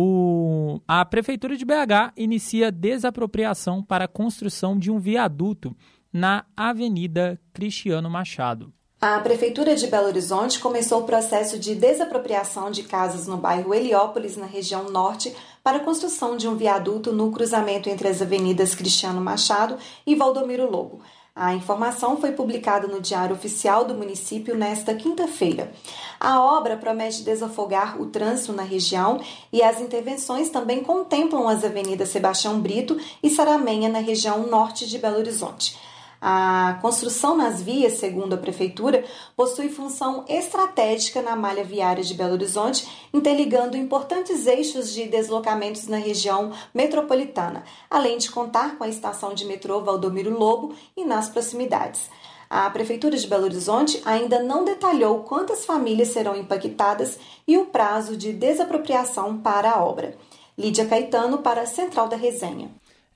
o, 0.00 0.80
a 0.86 1.04
Prefeitura 1.04 1.56
de 1.56 1.64
BH 1.64 2.12
inicia 2.16 2.70
desapropriação 2.70 3.82
para 3.82 4.04
a 4.04 4.08
construção 4.08 4.78
de 4.78 4.92
um 4.92 4.98
viaduto 5.00 5.76
na 6.12 6.44
Avenida 6.56 7.40
Cristiano 7.52 8.08
Machado. 8.08 8.72
A 9.00 9.18
Prefeitura 9.18 9.74
de 9.74 9.88
Belo 9.88 10.06
Horizonte 10.06 10.60
começou 10.60 11.00
o 11.00 11.04
processo 11.04 11.58
de 11.58 11.74
desapropriação 11.74 12.70
de 12.70 12.84
casas 12.84 13.26
no 13.26 13.36
bairro 13.36 13.74
Heliópolis, 13.74 14.36
na 14.36 14.46
região 14.46 14.88
norte, 14.88 15.34
para 15.64 15.78
a 15.78 15.84
construção 15.84 16.36
de 16.36 16.46
um 16.46 16.54
viaduto 16.54 17.12
no 17.12 17.32
cruzamento 17.32 17.88
entre 17.88 18.06
as 18.06 18.22
avenidas 18.22 18.76
Cristiano 18.76 19.20
Machado 19.20 19.78
e 20.06 20.14
Valdomiro 20.14 20.70
Lobo. 20.70 21.00
A 21.40 21.54
informação 21.54 22.16
foi 22.16 22.32
publicada 22.32 22.88
no 22.88 23.00
Diário 23.00 23.36
Oficial 23.36 23.84
do 23.84 23.94
município 23.94 24.56
nesta 24.56 24.92
quinta-feira. 24.92 25.70
A 26.18 26.42
obra 26.42 26.76
promete 26.76 27.22
desafogar 27.22 28.02
o 28.02 28.06
trânsito 28.06 28.52
na 28.52 28.64
região 28.64 29.20
e 29.52 29.62
as 29.62 29.80
intervenções 29.80 30.50
também 30.50 30.82
contemplam 30.82 31.46
as 31.46 31.62
avenidas 31.62 32.08
Sebastião 32.08 32.58
Brito 32.58 32.98
e 33.22 33.30
Saramenha 33.30 33.88
na 33.88 34.00
região 34.00 34.48
norte 34.48 34.84
de 34.88 34.98
Belo 34.98 35.18
Horizonte. 35.18 35.78
A 36.20 36.78
construção 36.82 37.36
nas 37.36 37.62
vias, 37.62 37.98
segundo 37.98 38.34
a 38.34 38.38
Prefeitura, 38.38 39.04
possui 39.36 39.68
função 39.68 40.24
estratégica 40.28 41.22
na 41.22 41.36
malha 41.36 41.62
viária 41.62 42.02
de 42.02 42.12
Belo 42.12 42.32
Horizonte, 42.32 42.88
interligando 43.14 43.76
importantes 43.76 44.46
eixos 44.46 44.92
de 44.92 45.06
deslocamentos 45.06 45.86
na 45.86 45.96
região 45.96 46.52
metropolitana, 46.74 47.62
além 47.88 48.18
de 48.18 48.30
contar 48.32 48.76
com 48.76 48.82
a 48.82 48.88
estação 48.88 49.32
de 49.32 49.44
metrô 49.44 49.80
Valdomiro 49.80 50.36
Lobo 50.36 50.74
e 50.96 51.04
nas 51.04 51.28
proximidades. 51.28 52.10
A 52.50 52.68
Prefeitura 52.70 53.16
de 53.16 53.26
Belo 53.28 53.44
Horizonte 53.44 54.02
ainda 54.04 54.42
não 54.42 54.64
detalhou 54.64 55.20
quantas 55.20 55.64
famílias 55.64 56.08
serão 56.08 56.34
impactadas 56.34 57.18
e 57.46 57.58
o 57.58 57.66
prazo 57.66 58.16
de 58.16 58.32
desapropriação 58.32 59.38
para 59.38 59.70
a 59.70 59.84
obra. 59.84 60.16
Lídia 60.56 60.86
Caetano 60.86 61.38
para 61.38 61.60
a 61.60 61.66
Central 61.66 62.08
da 62.08 62.16
Resenha. 62.16 62.70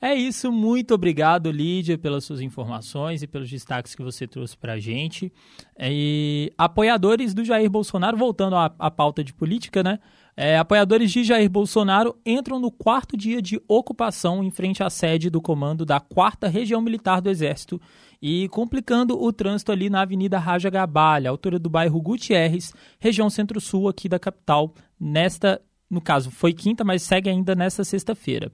É 0.05 0.17
isso, 0.17 0.51
muito 0.51 0.95
obrigado, 0.95 1.49
Lídia, 1.49 1.97
pelas 1.97 2.25
suas 2.25 2.41
informações 2.41 3.23
e 3.23 3.27
pelos 3.29 3.49
destaques 3.49 3.95
que 3.95 4.03
você 4.03 4.27
trouxe 4.27 4.57
para 4.57 4.73
a 4.73 4.79
gente. 4.81 5.33
E 5.79 6.53
apoiadores 6.59 7.33
do 7.33 7.45
Jair 7.45 7.71
Bolsonaro, 7.71 8.17
voltando 8.17 8.57
à, 8.57 8.75
à 8.81 8.91
pauta 8.91 9.23
de 9.23 9.33
política, 9.33 9.81
né? 9.81 10.01
É, 10.37 10.59
apoiadores 10.59 11.13
de 11.13 11.23
Jair 11.23 11.49
Bolsonaro 11.49 12.17
entram 12.27 12.59
no 12.59 12.69
quarto 12.69 13.17
dia 13.17 13.41
de 13.41 13.63
ocupação 13.69 14.43
em 14.43 14.51
frente 14.51 14.83
à 14.83 14.91
sede 14.91 15.31
do 15.31 15.41
comando 15.41 15.87
da 15.87 16.01
4 16.01 16.51
Região 16.51 16.81
Militar 16.81 17.21
do 17.21 17.31
Exército 17.31 17.81
e 18.21 18.49
complicando 18.49 19.17
o 19.23 19.33
trânsito 19.33 19.71
ali 19.71 19.89
na 19.89 20.01
Avenida 20.01 20.37
Raja 20.37 20.69
Gabalha, 20.69 21.31
altura 21.31 21.61
do 21.61 21.71
bairro 21.71 22.03
Gutierrez, 22.03 22.75
região 22.99 23.31
centro-sul 23.31 23.89
aqui 23.89 24.09
da 24.09 24.19
capital, 24.19 24.75
nesta, 24.99 25.61
no 25.89 26.01
caso, 26.01 26.29
foi 26.29 26.53
quinta, 26.53 26.83
mas 26.83 27.03
segue 27.03 27.31
ainda 27.31 27.55
nesta 27.55 27.85
sexta-feira. 27.85 28.51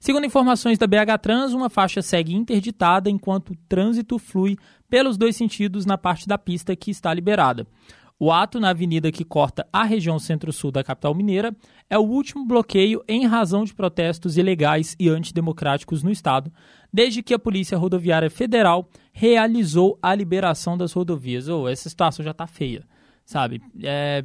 Segundo 0.00 0.26
informações 0.26 0.78
da 0.78 0.86
BH 0.86 1.18
Trans, 1.20 1.52
uma 1.52 1.68
faixa 1.68 2.00
segue 2.00 2.34
interditada 2.34 3.10
enquanto 3.10 3.50
o 3.50 3.56
trânsito 3.68 4.18
flui 4.18 4.56
pelos 4.88 5.16
dois 5.16 5.36
sentidos 5.36 5.84
na 5.84 5.98
parte 5.98 6.26
da 6.26 6.38
pista 6.38 6.76
que 6.76 6.90
está 6.90 7.12
liberada. 7.12 7.66
O 8.20 8.32
ato 8.32 8.58
na 8.58 8.70
avenida 8.70 9.12
que 9.12 9.24
corta 9.24 9.66
a 9.72 9.84
região 9.84 10.18
centro-sul 10.18 10.72
da 10.72 10.82
capital 10.82 11.14
mineira 11.14 11.54
é 11.88 11.96
o 11.96 12.02
último 12.02 12.44
bloqueio 12.44 13.02
em 13.06 13.26
razão 13.26 13.64
de 13.64 13.72
protestos 13.72 14.36
ilegais 14.36 14.96
e 14.98 15.08
antidemocráticos 15.08 16.02
no 16.02 16.10
estado, 16.10 16.52
desde 16.92 17.22
que 17.22 17.32
a 17.32 17.38
Polícia 17.38 17.78
Rodoviária 17.78 18.28
Federal 18.28 18.88
realizou 19.12 19.98
a 20.02 20.14
liberação 20.14 20.76
das 20.76 20.92
rodovias. 20.92 21.48
Oh, 21.48 21.68
essa 21.68 21.88
situação 21.88 22.24
já 22.24 22.34
tá 22.34 22.46
feia, 22.46 22.84
sabe? 23.24 23.62
É, 23.84 24.24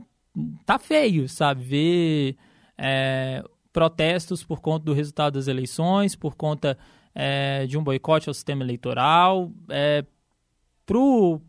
tá 0.65 0.79
feio, 0.79 1.29
sabe? 1.29 1.63
Ver 1.63 2.37
é, 2.75 3.43
protestos 3.73 4.43
por 4.43 4.61
conta 4.61 4.85
do 4.85 4.93
resultado 4.93 5.33
das 5.33 5.47
eleições, 5.47 6.15
por 6.15 6.35
conta 6.35 6.77
é, 7.13 7.65
de 7.65 7.77
um 7.77 7.83
boicote 7.83 8.29
ao 8.29 8.33
sistema 8.33 8.63
eleitoral. 8.63 9.51
É, 9.69 10.05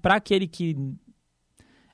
para 0.00 0.16
aquele 0.16 0.48
que 0.48 0.76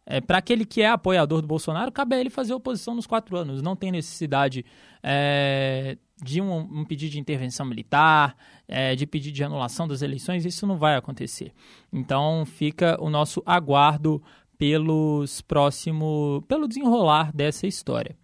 é, 0.07 0.21
para 0.21 0.39
aquele 0.39 0.65
que 0.65 0.83
é 0.83 0.89
apoiador 0.89 1.41
do 1.41 1.47
Bolsonaro, 1.47 1.93
cabe 1.93 2.17
a 2.17 2.21
ele 2.21 2.31
fazer 2.31 2.53
oposição 2.53 2.97
nos 2.97 3.07
quatro 3.07 3.37
anos. 3.37 3.63
Não 3.63 3.77
tem 3.77 3.93
necessidade 3.93 4.65
é, 5.03 5.97
de 6.21 6.41
um, 6.41 6.59
um, 6.59 6.85
pedido 6.85 7.13
de 7.13 7.21
intervenção 7.21 7.65
militar, 7.65 8.37
é, 8.67 8.97
de 8.97 9.07
pedido 9.07 9.35
de 9.35 9.45
anulação 9.45 9.87
das 9.87 10.03
eleições. 10.03 10.45
Isso 10.45 10.67
não 10.67 10.77
vai 10.77 10.97
acontecer. 10.97 11.53
Então 11.93 12.45
fica 12.45 12.97
o 13.01 13.09
nosso 13.09 13.41
aguardo 13.47 14.21
pelos 14.59 15.41
próximo, 15.43 16.45
pelo 16.49 16.67
desenrolar 16.67 17.31
dessa 17.33 17.69
história. 17.69 18.17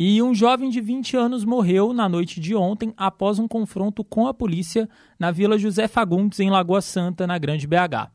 E 0.00 0.22
um 0.22 0.32
jovem 0.32 0.70
de 0.70 0.80
20 0.80 1.16
anos 1.16 1.44
morreu 1.44 1.92
na 1.92 2.08
noite 2.08 2.38
de 2.38 2.54
ontem 2.54 2.94
após 2.96 3.40
um 3.40 3.48
confronto 3.48 4.04
com 4.04 4.28
a 4.28 4.32
polícia 4.32 4.88
na 5.18 5.32
Vila 5.32 5.58
José 5.58 5.88
Fagundes, 5.88 6.38
em 6.38 6.48
Lagoa 6.48 6.80
Santa, 6.80 7.26
na 7.26 7.36
Grande 7.36 7.66
BH. 7.66 8.08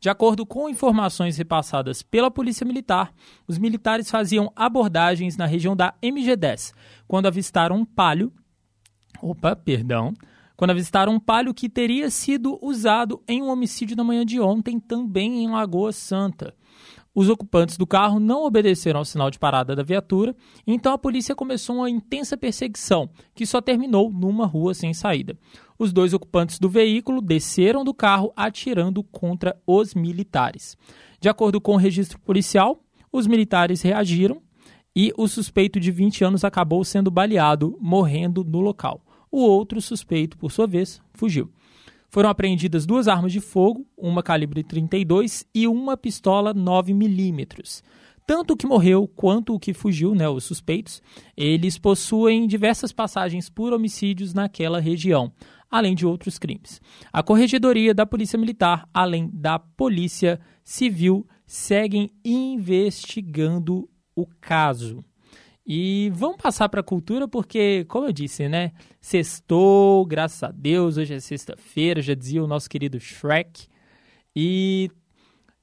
De 0.00 0.10
acordo 0.10 0.44
com 0.44 0.68
informações 0.68 1.36
repassadas 1.36 2.02
pela 2.02 2.28
Polícia 2.28 2.66
Militar, 2.66 3.12
os 3.46 3.56
militares 3.56 4.10
faziam 4.10 4.52
abordagens 4.56 5.36
na 5.36 5.46
região 5.46 5.76
da 5.76 5.94
MG10 6.02 6.72
quando 7.06 7.26
avistaram 7.26 7.76
um 7.76 7.84
palio. 7.84 8.32
Opa, 9.22 9.54
perdão. 9.54 10.14
Quando 10.56 10.72
avistaram 10.72 11.12
um 11.12 11.20
palio 11.20 11.54
que 11.54 11.68
teria 11.68 12.10
sido 12.10 12.58
usado 12.60 13.22
em 13.28 13.40
um 13.40 13.48
homicídio 13.48 13.96
na 13.96 14.02
manhã 14.02 14.26
de 14.26 14.40
ontem, 14.40 14.80
também 14.80 15.44
em 15.44 15.48
Lagoa 15.48 15.92
Santa. 15.92 16.52
Os 17.14 17.28
ocupantes 17.28 17.76
do 17.76 17.86
carro 17.86 18.20
não 18.20 18.44
obedeceram 18.44 19.00
ao 19.00 19.04
sinal 19.04 19.30
de 19.30 19.38
parada 19.38 19.74
da 19.74 19.82
viatura, 19.82 20.36
então 20.66 20.92
a 20.92 20.98
polícia 20.98 21.34
começou 21.34 21.76
uma 21.76 21.90
intensa 21.90 22.36
perseguição, 22.36 23.10
que 23.34 23.46
só 23.46 23.60
terminou 23.60 24.10
numa 24.10 24.46
rua 24.46 24.74
sem 24.74 24.94
saída. 24.94 25.36
Os 25.78 25.92
dois 25.92 26.12
ocupantes 26.12 26.58
do 26.58 26.68
veículo 26.68 27.20
desceram 27.20 27.84
do 27.84 27.94
carro 27.94 28.32
atirando 28.36 29.02
contra 29.02 29.60
os 29.66 29.94
militares. 29.94 30.76
De 31.20 31.28
acordo 31.28 31.60
com 31.60 31.72
o 31.72 31.78
registro 31.78 32.18
policial, 32.20 32.82
os 33.12 33.26
militares 33.26 33.82
reagiram 33.82 34.40
e 34.94 35.12
o 35.16 35.28
suspeito 35.28 35.78
de 35.78 35.90
20 35.90 36.24
anos 36.24 36.44
acabou 36.44 36.84
sendo 36.84 37.10
baleado, 37.10 37.76
morrendo 37.80 38.44
no 38.44 38.60
local. 38.60 39.00
O 39.30 39.40
outro 39.40 39.80
suspeito, 39.80 40.36
por 40.36 40.50
sua 40.50 40.66
vez, 40.66 41.00
fugiu. 41.12 41.50
Foram 42.08 42.30
apreendidas 42.30 42.86
duas 42.86 43.06
armas 43.06 43.32
de 43.32 43.40
fogo, 43.40 43.86
uma 43.96 44.22
calibre 44.22 44.62
32 44.62 45.44
e 45.54 45.68
uma 45.68 45.96
pistola 45.96 46.54
9mm. 46.54 47.82
Tanto 48.26 48.52
o 48.52 48.56
que 48.56 48.66
morreu 48.66 49.08
quanto 49.08 49.54
o 49.54 49.58
que 49.58 49.72
fugiu, 49.72 50.14
né, 50.14 50.28
os 50.28 50.44
suspeitos, 50.44 51.02
eles 51.34 51.78
possuem 51.78 52.46
diversas 52.46 52.92
passagens 52.92 53.48
por 53.48 53.72
homicídios 53.72 54.34
naquela 54.34 54.80
região, 54.80 55.32
além 55.70 55.94
de 55.94 56.06
outros 56.06 56.38
crimes. 56.38 56.80
A 57.12 57.22
Corregedoria 57.22 57.94
da 57.94 58.04
Polícia 58.04 58.38
Militar, 58.38 58.88
além 58.92 59.30
da 59.32 59.58
Polícia 59.58 60.40
Civil, 60.62 61.26
seguem 61.46 62.10
investigando 62.24 63.88
o 64.14 64.26
caso. 64.40 65.04
E 65.70 66.10
vamos 66.14 66.38
passar 66.38 66.66
para 66.70 66.80
a 66.80 66.82
cultura 66.84 67.28
porque, 67.28 67.84
como 67.90 68.06
eu 68.06 68.12
disse, 68.12 68.48
né? 68.48 68.72
Sextou, 69.02 70.06
graças 70.06 70.42
a 70.42 70.50
Deus, 70.50 70.96
hoje 70.96 71.12
é 71.12 71.20
sexta-feira, 71.20 72.00
já 72.00 72.14
dizia 72.14 72.42
o 72.42 72.46
nosso 72.46 72.70
querido 72.70 72.98
Shrek. 72.98 73.66
E 74.34 74.90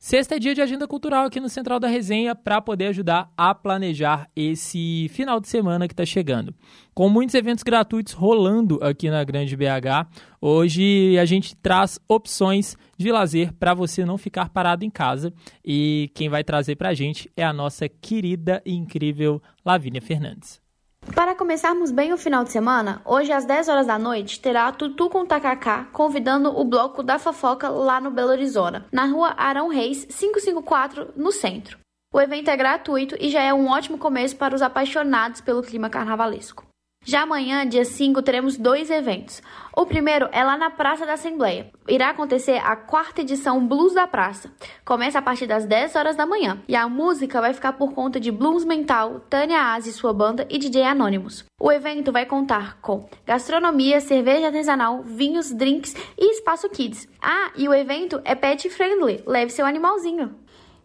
Sexta 0.05 0.35
é 0.35 0.39
dia 0.39 0.53
de 0.53 0.61
agenda 0.61 0.87
cultural 0.87 1.25
aqui 1.25 1.39
no 1.39 1.49
Central 1.49 1.79
da 1.79 1.87
Resenha 1.87 2.35
para 2.35 2.61
poder 2.61 2.89
ajudar 2.89 3.33
a 3.35 3.55
planejar 3.55 4.29
esse 4.35 5.09
final 5.09 5.39
de 5.39 5.47
semana 5.47 5.87
que 5.87 5.93
está 5.93 6.05
chegando. 6.05 6.53
Com 6.93 7.09
muitos 7.09 7.33
eventos 7.33 7.63
gratuitos 7.63 8.13
rolando 8.13 8.77
aqui 8.83 9.09
na 9.09 9.23
Grande 9.23 9.57
BH, 9.57 10.05
hoje 10.39 11.17
a 11.17 11.25
gente 11.25 11.55
traz 11.55 11.99
opções 12.07 12.77
de 12.95 13.11
lazer 13.11 13.51
para 13.53 13.73
você 13.73 14.05
não 14.05 14.15
ficar 14.15 14.49
parado 14.49 14.85
em 14.85 14.91
casa. 14.91 15.33
E 15.65 16.11
quem 16.13 16.29
vai 16.29 16.43
trazer 16.43 16.75
para 16.75 16.89
a 16.89 16.93
gente 16.93 17.27
é 17.35 17.43
a 17.43 17.51
nossa 17.51 17.89
querida 17.89 18.61
e 18.63 18.75
incrível 18.75 19.41
Lavínia 19.65 20.03
Fernandes. 20.03 20.64
Para 21.13 21.35
começarmos 21.35 21.91
bem 21.91 22.11
o 22.13 22.17
final 22.17 22.43
de 22.43 22.51
semana, 22.51 23.01
hoje 23.05 23.31
às 23.31 23.45
10 23.45 23.69
horas 23.69 23.87
da 23.87 23.99
noite 23.99 24.39
terá 24.39 24.71
Tutu 24.71 25.09
com 25.09 25.25
Takaká 25.25 25.85
convidando 25.93 26.49
o 26.49 26.63
bloco 26.65 27.03
da 27.03 27.19
fofoca 27.19 27.69
lá 27.69 28.01
no 28.01 28.11
Belo 28.11 28.31
Horizonte, 28.31 28.83
na 28.91 29.05
rua 29.05 29.33
Arão 29.37 29.67
Reis 29.67 30.05
554, 30.05 31.13
no 31.15 31.31
centro. 31.31 31.77
O 32.13 32.19
evento 32.19 32.49
é 32.49 32.57
gratuito 32.57 33.15
e 33.19 33.29
já 33.29 33.41
é 33.41 33.53
um 33.53 33.69
ótimo 33.69 33.97
começo 33.97 34.35
para 34.35 34.55
os 34.55 34.61
apaixonados 34.61 35.41
pelo 35.41 35.61
clima 35.61 35.89
carnavalesco. 35.89 36.65
Já 37.07 37.21
amanhã, 37.21 37.67
dia 37.69 37.85
5, 37.85 38.19
teremos 38.23 38.57
dois 38.57 38.89
eventos. 38.89 39.39
O 39.77 39.85
primeiro 39.85 40.27
é 40.31 40.43
lá 40.43 40.57
na 40.57 40.71
Praça 40.71 41.05
da 41.05 41.13
Assembleia. 41.13 41.69
Irá 41.87 42.09
acontecer 42.09 42.57
a 42.57 42.75
quarta 42.75 43.21
edição 43.21 43.63
Blues 43.67 43.93
da 43.93 44.07
Praça. 44.07 44.51
Começa 44.83 45.19
a 45.19 45.21
partir 45.21 45.45
das 45.45 45.67
10 45.67 45.95
horas 45.95 46.15
da 46.15 46.25
manhã. 46.25 46.63
E 46.67 46.75
a 46.75 46.89
música 46.89 47.39
vai 47.39 47.53
ficar 47.53 47.73
por 47.73 47.93
conta 47.93 48.19
de 48.19 48.31
Blues 48.31 48.65
Mental, 48.65 49.19
Tânia 49.29 49.75
Aze 49.75 49.91
e 49.91 49.93
sua 49.93 50.13
banda 50.13 50.47
e 50.49 50.57
DJ 50.57 50.81
Anônimos. 50.81 51.45
O 51.61 51.71
evento 51.71 52.11
vai 52.11 52.25
contar 52.25 52.81
com 52.81 53.07
gastronomia, 53.23 54.01
cerveja 54.01 54.47
artesanal, 54.47 55.03
vinhos, 55.03 55.51
drinks 55.51 55.95
e 56.17 56.31
espaço 56.31 56.67
kids. 56.69 57.07
Ah, 57.21 57.51
e 57.55 57.69
o 57.69 57.73
evento 57.73 58.19
é 58.25 58.33
pet 58.33 58.67
friendly. 58.71 59.21
Leve 59.27 59.51
seu 59.51 59.67
animalzinho. 59.67 60.35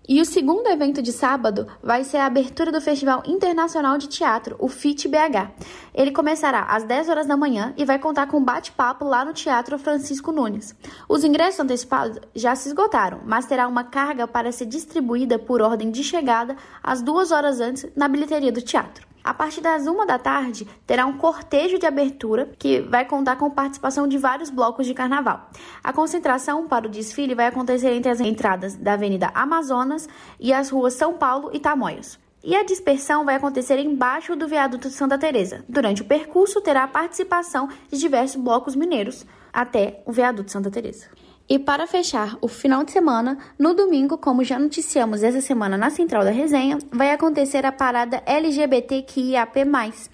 E 0.09 0.21
o 0.21 0.25
segundo 0.25 0.67
evento 0.67 1.01
de 1.01 1.13
sábado 1.13 1.67
vai 1.83 2.03
ser 2.05 2.17
a 2.17 2.27
abertura 2.27 2.73
do 2.73 2.81
Festival 2.81 3.23
Internacional 3.27 3.97
de 3.97 4.09
Teatro, 4.09 4.57
o 4.59 4.67
FIT 4.67 5.07
BH. 5.07 5.53
Ele 5.95 6.11
começará 6.11 6.63
às 6.63 6.85
10 6.85 7.09
horas 7.09 7.27
da 7.27 7.37
manhã 7.37 7.75
e 7.77 7.85
vai 7.85 7.99
contar 7.99 8.27
com 8.27 8.43
bate-papo 8.43 9.05
lá 9.05 9.25
no 9.25 9.33
Teatro 9.33 9.79
Francisco 9.79 10.33
Nunes. 10.33 10.75
Os 11.09 11.23
ingressos 11.23 11.61
antecipados 11.61 12.19
já 12.35 12.57
se 12.57 12.69
esgotaram, 12.69 13.21
mas 13.25 13.47
terá 13.47 13.69
uma 13.69 13.85
carga 13.85 14.27
para 14.27 14.51
ser 14.51 14.67
distribuída 14.67 15.39
por 15.39 15.61
ordem 15.63 15.91
de 15.91 16.03
chegada 16.03 16.57
às 16.83 17.03
duas 17.03 17.31
horas 17.31 17.61
antes 17.61 17.87
na 17.95 18.09
bilheteria 18.09 18.51
do 18.51 18.63
teatro. 18.63 19.10
A 19.23 19.35
partir 19.35 19.61
das 19.61 19.87
uma 19.87 20.07
da 20.07 20.19
tarde, 20.19 20.67
terá 20.87 21.05
um 21.05 21.19
cortejo 21.19 21.79
de 21.79 21.87
abertura 21.87 22.51
que 22.59 22.81
vai 22.81 23.05
contar 23.05 23.37
com 23.37 23.51
participação 23.51 24.09
de 24.09 24.17
vários 24.17 24.49
blocos 24.49 24.87
de 24.87 24.95
carnaval. 24.95 25.51
A 25.85 25.93
concentração 25.93 26.67
para 26.67 26.87
o 26.87 26.91
desfile 26.91 27.35
vai 27.35 27.47
acontecer 27.47 27.93
entre 27.93 28.11
as 28.11 28.21
entradas 28.21 28.75
da 28.75 28.95
Avenida 28.95 29.31
Amazonas 29.35 30.09
e 30.39 30.53
as 30.53 30.71
ruas 30.71 30.95
São 30.95 31.15
Paulo 31.15 31.51
e 31.53 31.61
Tamoios. 31.61 32.19
E 32.43 32.57
a 32.57 32.65
dispersão 32.65 33.27
vai 33.27 33.35
acontecer 33.35 33.79
embaixo 33.79 34.35
do 34.35 34.49
viaduto 34.49 34.89
de 34.89 34.95
Santa 34.95 35.19
Teresa. 35.19 35.63
Durante 35.69 36.01
o 36.01 36.07
percurso, 36.07 36.61
terá 36.63 36.85
a 36.85 36.89
participação 36.89 37.69
de 37.91 37.99
diversos 37.99 38.41
blocos 38.41 38.75
mineiros 38.75 39.27
até 39.53 40.03
o 40.07 40.13
viaduto 40.13 40.45
de 40.45 40.53
Santa 40.53 40.71
Teresa. 40.71 41.07
E 41.53 41.59
para 41.59 41.85
fechar 41.85 42.39
o 42.41 42.47
final 42.47 42.85
de 42.85 42.93
semana, 42.93 43.37
no 43.59 43.75
domingo, 43.75 44.17
como 44.17 44.45
já 44.45 44.57
noticiamos 44.57 45.25
essa 45.25 45.41
semana 45.41 45.77
na 45.77 45.91
Central 45.91 46.23
da 46.23 46.31
Resenha, 46.31 46.79
vai 46.93 47.11
acontecer 47.11 47.67
a 47.67 47.73
parada 47.73 48.23
LGBTQIAP+, 48.25 49.65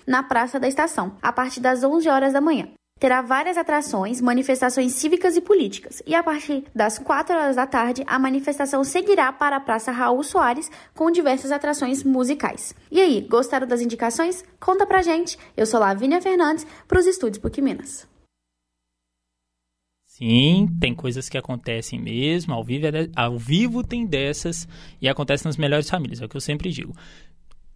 na 0.06 0.22
Praça 0.22 0.58
da 0.58 0.66
Estação, 0.66 1.12
a 1.20 1.30
partir 1.30 1.60
das 1.60 1.84
11 1.84 2.08
horas 2.08 2.32
da 2.32 2.40
manhã. 2.40 2.68
Terá 2.98 3.20
várias 3.20 3.58
atrações, 3.58 4.22
manifestações 4.22 4.94
cívicas 4.94 5.36
e 5.36 5.42
políticas. 5.42 6.02
E 6.06 6.14
a 6.14 6.22
partir 6.22 6.64
das 6.74 6.98
4 6.98 7.36
horas 7.36 7.56
da 7.56 7.66
tarde, 7.66 8.02
a 8.06 8.18
manifestação 8.18 8.82
seguirá 8.82 9.30
para 9.30 9.56
a 9.56 9.60
Praça 9.60 9.92
Raul 9.92 10.22
Soares 10.22 10.70
com 10.94 11.10
diversas 11.10 11.52
atrações 11.52 12.02
musicais. 12.02 12.74
E 12.90 12.98
aí, 12.98 13.20
gostaram 13.20 13.66
das 13.66 13.82
indicações? 13.82 14.42
Conta 14.58 14.86
pra 14.86 15.02
gente. 15.02 15.38
Eu 15.54 15.66
sou 15.66 15.80
Lavínia 15.80 16.22
Fernandes 16.22 16.66
para 16.88 16.98
os 16.98 17.06
Estúdios 17.06 17.42
PUC 17.42 17.60
Minas. 17.60 18.15
Sim, 20.16 20.66
tem 20.80 20.94
coisas 20.94 21.28
que 21.28 21.36
acontecem 21.36 22.00
mesmo, 22.00 22.54
ao 22.54 22.64
vivo, 22.64 22.86
é 22.86 23.10
ao 23.14 23.36
vivo 23.36 23.84
tem 23.84 24.06
dessas 24.06 24.66
e 24.98 25.10
acontece 25.10 25.44
nas 25.44 25.58
melhores 25.58 25.90
famílias, 25.90 26.22
é 26.22 26.24
o 26.24 26.28
que 26.28 26.38
eu 26.38 26.40
sempre 26.40 26.70
digo. 26.70 26.94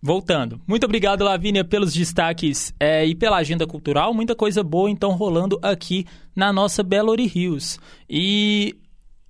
Voltando, 0.01 0.59
muito 0.67 0.85
obrigado, 0.85 1.23
Lavínia, 1.23 1.63
pelos 1.63 1.93
destaques 1.93 2.73
é, 2.81 3.05
e 3.05 3.15
pela 3.15 3.37
agenda 3.37 3.67
cultural. 3.67 4.15
Muita 4.15 4.35
coisa 4.35 4.63
boa, 4.63 4.91
então, 4.91 5.13
rolando 5.13 5.59
aqui 5.61 6.07
na 6.35 6.51
nossa 6.51 6.83
Belo 6.83 7.15
Rios. 7.15 7.79
E 8.09 8.75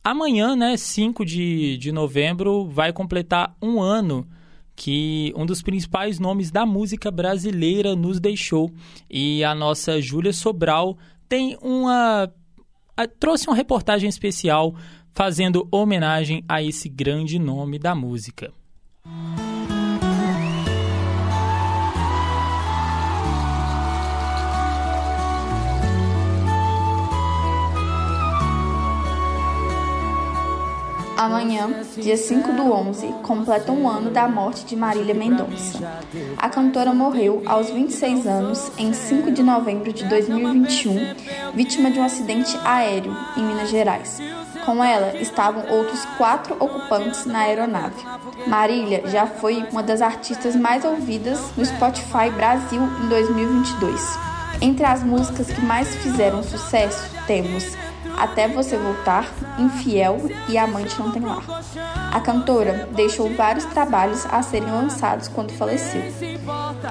amanhã, 0.05 0.55
né, 0.55 0.77
5 0.77 1.25
de, 1.25 1.79
de 1.79 1.91
novembro, 1.91 2.69
vai 2.69 2.93
completar 2.93 3.57
um 3.61 3.83
ano 3.83 4.25
que 4.77 5.33
um 5.37 5.45
dos 5.45 5.63
principais 5.63 6.21
nomes 6.21 6.53
da 6.53 6.65
música 6.65 7.11
brasileira 7.11 7.97
nos 7.97 8.21
deixou. 8.21 8.71
E 9.11 9.43
a 9.43 9.53
nossa 9.53 10.01
Júlia 10.01 10.33
Sobral 10.33 10.97
tem 11.29 11.59
uma 11.61 12.33
trouxe 13.07 13.47
uma 13.49 13.57
reportagem 13.57 14.09
especial 14.09 14.75
fazendo 15.13 15.67
homenagem 15.71 16.45
a 16.49 16.63
esse 16.63 16.89
grande 16.89 17.39
nome 17.39 17.79
da 17.79 17.95
música. 17.95 18.53
Amanhã, 31.21 31.69
dia 31.99 32.17
5 32.17 32.51
do 32.55 32.73
11, 32.73 33.09
completa 33.23 33.71
um 33.71 33.87
ano 33.87 34.11
da 34.11 34.27
morte 34.27 34.65
de 34.65 34.75
Marília 34.75 35.15
Mendonça. 35.15 35.79
A 36.39 36.49
cantora 36.49 36.95
morreu 36.95 37.43
aos 37.45 37.69
26 37.69 38.27
anos 38.27 38.73
em 38.79 38.95
5 38.95 39.31
de 39.31 39.43
novembro 39.43 39.93
de 39.93 40.07
2021, 40.07 41.15
vítima 41.55 41.91
de 41.91 42.01
um 42.01 42.05
acidente 42.05 42.59
aéreo 42.65 43.15
em 43.37 43.45
Minas 43.45 43.69
Gerais. 43.69 44.19
Com 44.65 44.83
ela 44.83 45.15
estavam 45.19 45.63
outros 45.69 46.07
quatro 46.17 46.57
ocupantes 46.59 47.27
na 47.27 47.41
aeronave. 47.41 48.03
Marília 48.47 49.07
já 49.07 49.27
foi 49.27 49.63
uma 49.71 49.83
das 49.83 50.01
artistas 50.01 50.57
mais 50.57 50.87
ouvidas 50.87 51.39
no 51.55 51.67
Spotify 51.67 52.31
Brasil 52.35 52.81
em 52.81 53.09
2022. 53.11 54.19
Entre 54.63 54.87
as 54.87 55.03
músicas 55.03 55.49
que 55.49 55.61
mais 55.61 55.95
fizeram 55.97 56.43
sucesso, 56.43 57.11
temos 57.27 57.77
até 58.17 58.49
Você 58.49 58.77
Voltar, 58.77 59.27
Infiel 59.59 60.19
e 60.49 60.59
Amante 60.59 60.99
Não 60.99 61.11
Tem 61.11 61.23
Lar. 61.23 61.45
A 62.13 62.21
cantora 62.21 62.89
deixou 62.95 63.33
vários 63.35 63.65
trabalhos 63.67 64.27
a 64.31 64.43
serem 64.43 64.71
lançados 64.71 65.29
quando 65.29 65.53
faleceu. 65.53 66.03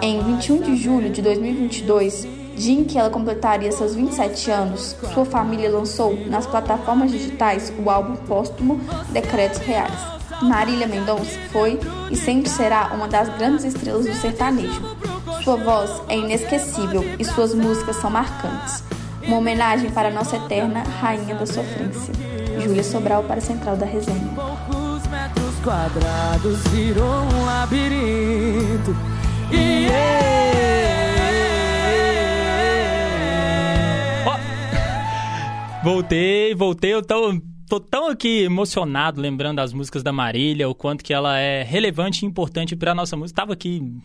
Em 0.02 0.22
21 0.22 0.62
de 0.62 0.76
julho 0.76 1.10
de 1.10 1.22
2022, 1.22 2.28
dia 2.56 2.80
em 2.80 2.84
que 2.84 2.98
ela 2.98 3.10
completaria 3.10 3.72
seus 3.72 3.96
27 3.96 4.52
anos, 4.52 4.96
sua 5.14 5.26
família 5.26 5.70
lançou 5.70 6.16
nas 6.28 6.46
plataformas 6.46 7.12
digitais 7.12 7.72
o 7.78 7.90
álbum 7.90 8.16
póstumo 8.16 8.80
Decretos 9.12 9.60
Reais. 9.60 10.20
Marília 10.42 10.88
Mendonça 10.88 11.38
foi 11.52 11.80
e 12.10 12.16
sempre 12.16 12.50
será 12.50 12.92
uma 12.94 13.08
das 13.08 13.28
grandes 13.38 13.66
estrelas 13.66 14.06
do 14.06 14.14
sertanejo. 14.14 14.82
Sua 15.44 15.58
voz 15.58 16.02
é 16.08 16.18
inesquecível 16.18 17.04
e 17.18 17.26
suas 17.26 17.54
músicas 17.54 17.98
são 17.98 18.10
marcantes. 18.10 18.84
Uma 19.24 19.38
homenagem 19.38 19.92
para 19.92 20.10
a 20.10 20.12
nossa 20.12 20.38
eterna 20.38 20.84
rainha 20.84 21.36
da 21.36 21.46
sofrência. 21.46 22.14
Júlia 22.60 22.84
Sobral 22.84 23.24
para 23.24 23.38
a 23.38 23.42
Central 23.42 23.78
da 23.78 23.86
Resenha. 23.86 24.28
Poucos 24.36 25.08
metros 25.08 25.56
quadrados 25.64 26.60
virou 26.70 27.06
um 27.06 27.46
labirinto. 27.46 28.96
Oh. 34.26 35.84
Voltei, 35.84 36.54
voltei, 36.54 36.94
eu 36.94 37.02
tô 37.02 37.40
tô 37.70 37.80
tão 37.80 38.10
aqui 38.10 38.42
emocionado 38.42 39.22
lembrando 39.22 39.58
das 39.58 39.72
músicas 39.72 40.02
da 40.02 40.12
Marília, 40.12 40.68
o 40.68 40.74
quanto 40.74 41.04
que 41.04 41.14
ela 41.14 41.38
é 41.38 41.62
relevante 41.62 42.26
e 42.26 42.28
importante 42.28 42.76
para 42.76 42.96
nossa 42.96 43.16
música. 43.16 43.42
Tava 43.42 43.54
aqui 43.54 43.96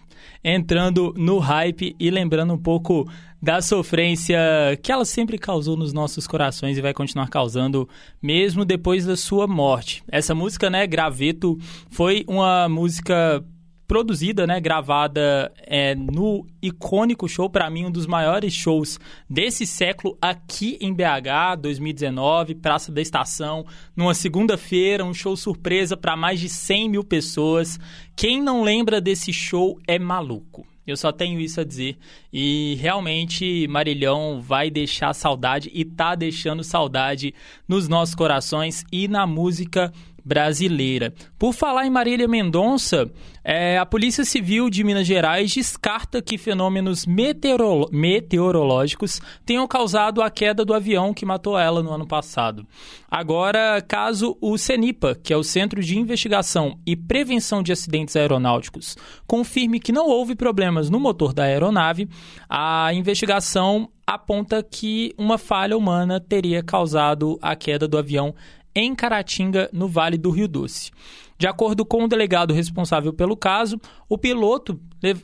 entrando 0.45 1.15
no 1.17 1.39
hype 1.39 1.97
e 1.99 2.11
lembrando 2.11 2.53
um 2.53 2.59
pouco 2.59 3.11
da 3.45 3.61
sofrência 3.61 4.39
que 4.83 4.91
ela 4.91 5.05
sempre 5.05 5.37
causou 5.37 5.77
nos 5.77 5.93
nossos 5.93 6.27
corações 6.27 6.79
e 6.79 6.81
vai 6.81 6.95
continuar 6.95 7.29
causando 7.29 7.87
mesmo 8.23 8.65
depois 8.65 9.05
da 9.05 9.19
sua 9.19 9.47
morte. 9.47 10.03
Essa 10.11 10.35
música, 10.35 10.71
né, 10.71 10.87
Graveto, 10.87 11.59
foi 11.91 12.25
uma 12.27 12.71
música 12.71 13.45
produzida, 13.87 14.47
né, 14.47 14.59
gravada 14.59 15.53
é, 15.59 15.95
no 15.95 16.47
icônico 16.63 17.29
show, 17.29 17.51
para 17.51 17.69
mim 17.69 17.85
um 17.85 17.91
dos 17.91 18.07
maiores 18.07 18.55
shows 18.55 18.99
desse 19.29 19.67
século 19.67 20.17
aqui 20.23 20.79
em 20.81 20.95
BH, 20.95 21.61
2019, 21.61 22.55
Praça 22.55 22.91
da 22.91 23.03
Estação, 23.03 23.67
numa 23.95 24.15
segunda-feira, 24.15 25.05
um 25.05 25.13
show 25.13 25.37
surpresa 25.37 25.99
para 25.99 26.17
mais 26.17 26.41
de 26.41 26.49
100 26.49 26.89
mil 26.89 27.05
pessoas. 27.05 27.79
Quem 28.17 28.41
não 28.43 28.63
lembra 28.63 29.03
desse 29.03 29.35
show 29.35 29.79
é 29.87 29.99
maluco. 29.99 30.67
Eu 30.87 30.97
só 30.97 31.11
tenho 31.11 31.41
isso 31.41 31.61
a 31.61 31.65
dizer. 31.65 31.97
E 32.33 32.77
realmente 32.81 33.67
Marilhão 33.69 34.41
vai 34.41 34.71
deixar 34.71 35.15
saudade 35.15 35.71
e 35.73 35.85
tá 35.85 36.15
deixando 36.15 36.63
saudade 36.63 37.35
nos 37.67 37.89
nossos 37.89 38.15
corações 38.15 38.85
e 38.93 39.09
na 39.09 39.27
música 39.27 39.93
brasileira. 40.25 41.13
Por 41.39 41.53
falar 41.53 41.87
em 41.87 41.91
Marília 41.91 42.27
Mendonça, 42.27 43.09
é, 43.45 43.77
a 43.77 43.85
Polícia 43.85 44.25
Civil 44.25 44.71
de 44.71 44.83
Minas 44.83 45.07
Gerais 45.07 45.53
descarta 45.53 46.23
que 46.23 46.39
fenômenos 46.39 47.05
meteorológicos 47.05 49.21
tenham 49.45 49.69
causado 49.69 50.23
a 50.23 50.31
queda 50.31 50.65
do 50.65 50.73
avião 50.73 51.13
que 51.13 51.27
matou 51.27 51.59
ela 51.59 51.83
no 51.83 51.93
ano 51.93 52.07
passado. 52.07 52.67
Agora, 53.11 53.83
caso 53.83 54.39
o 54.41 54.57
CENIPA, 54.57 55.15
que 55.23 55.31
é 55.33 55.37
o 55.37 55.45
Centro 55.45 55.83
de 55.83 55.99
Investigação 55.99 56.79
e 56.87 56.97
Prevenção 56.97 57.63
de 57.63 57.71
Acidentes 57.71 58.17
Aeronáuticos, 58.17 58.97
confirme 59.27 59.79
que 59.79 59.93
não 59.93 60.09
houve 60.09 60.35
problemas 60.35 60.89
no 60.89 60.99
motor 60.99 61.35
da 61.35 61.45
aeronave, 61.45 62.09
a 62.49 62.95
investigação 62.95 63.91
aponta 64.07 64.63
que 64.63 65.15
uma 65.19 65.39
falha 65.39 65.77
humana 65.77 66.21
teria 66.21 66.63
causado 66.63 67.39
a 67.41 67.57
queda 67.57 67.89
do 67.89 67.99
avião 67.99 68.35
em 68.75 68.95
Caratinga, 68.95 69.69
no 69.73 69.89
Vale 69.89 70.19
do 70.19 70.31
Rio 70.31 70.49
Doce. 70.49 70.91
De 71.37 71.49
acordo 71.49 71.85
com 71.85 72.05
o 72.05 72.09
delegado 72.09 72.55
responsável 72.55 73.13
pelo 73.13 73.37
caso, 73.37 73.81
o 74.09 74.17
piloto 74.17 74.81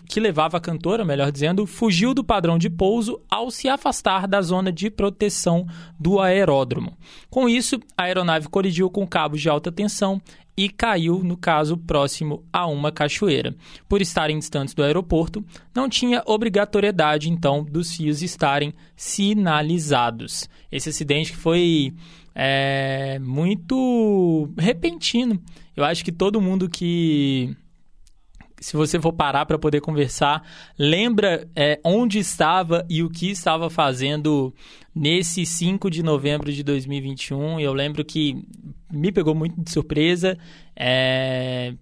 que 0.08 0.20
levava 0.20 0.56
a 0.56 0.60
cantora, 0.60 1.04
melhor 1.04 1.30
dizendo, 1.30 1.66
fugiu 1.66 2.12
do 2.12 2.24
padrão 2.24 2.58
de 2.58 2.68
pouso 2.68 3.20
ao 3.30 3.50
se 3.50 3.68
afastar 3.68 4.26
da 4.26 4.42
zona 4.42 4.72
de 4.72 4.90
proteção 4.90 5.66
do 5.98 6.20
aeródromo. 6.20 6.96
Com 7.30 7.48
isso, 7.48 7.80
a 7.96 8.02
aeronave 8.02 8.48
colidiu 8.48 8.90
com 8.90 9.06
cabos 9.06 9.40
de 9.40 9.48
alta 9.48 9.70
tensão 9.70 10.20
e 10.56 10.68
caiu, 10.68 11.22
no 11.24 11.36
caso, 11.36 11.76
próximo 11.76 12.44
a 12.52 12.66
uma 12.66 12.92
cachoeira. 12.92 13.54
Por 13.88 14.02
estarem 14.02 14.38
distantes 14.38 14.74
do 14.74 14.82
aeroporto, 14.82 15.42
não 15.74 15.88
tinha 15.88 16.22
obrigatoriedade, 16.26 17.30
então, 17.30 17.64
dos 17.64 17.96
fios 17.96 18.20
estarem 18.20 18.74
sinalizados. 18.94 20.50
Esse 20.70 20.90
acidente 20.90 21.34
foi 21.34 21.94
é, 22.42 23.18
muito 23.18 24.48
repentino. 24.56 25.38
Eu 25.76 25.84
acho 25.84 26.02
que 26.02 26.10
todo 26.10 26.40
mundo 26.40 26.70
que 26.70 27.54
se 28.58 28.74
você 28.74 28.98
for 28.98 29.12
parar 29.12 29.44
para 29.44 29.58
poder 29.58 29.82
conversar, 29.82 30.42
lembra 30.78 31.46
é, 31.54 31.78
onde 31.84 32.18
estava 32.18 32.86
e 32.88 33.02
o 33.02 33.10
que 33.10 33.30
estava 33.30 33.68
fazendo 33.68 34.54
nesse 34.94 35.44
5 35.44 35.90
de 35.90 36.02
novembro 36.02 36.50
de 36.50 36.62
2021. 36.62 37.60
Eu 37.60 37.74
lembro 37.74 38.02
que 38.06 38.42
me 38.90 39.12
pegou 39.12 39.34
muito 39.34 39.60
de 39.60 39.70
surpresa. 39.70 40.38
É, 40.74 41.74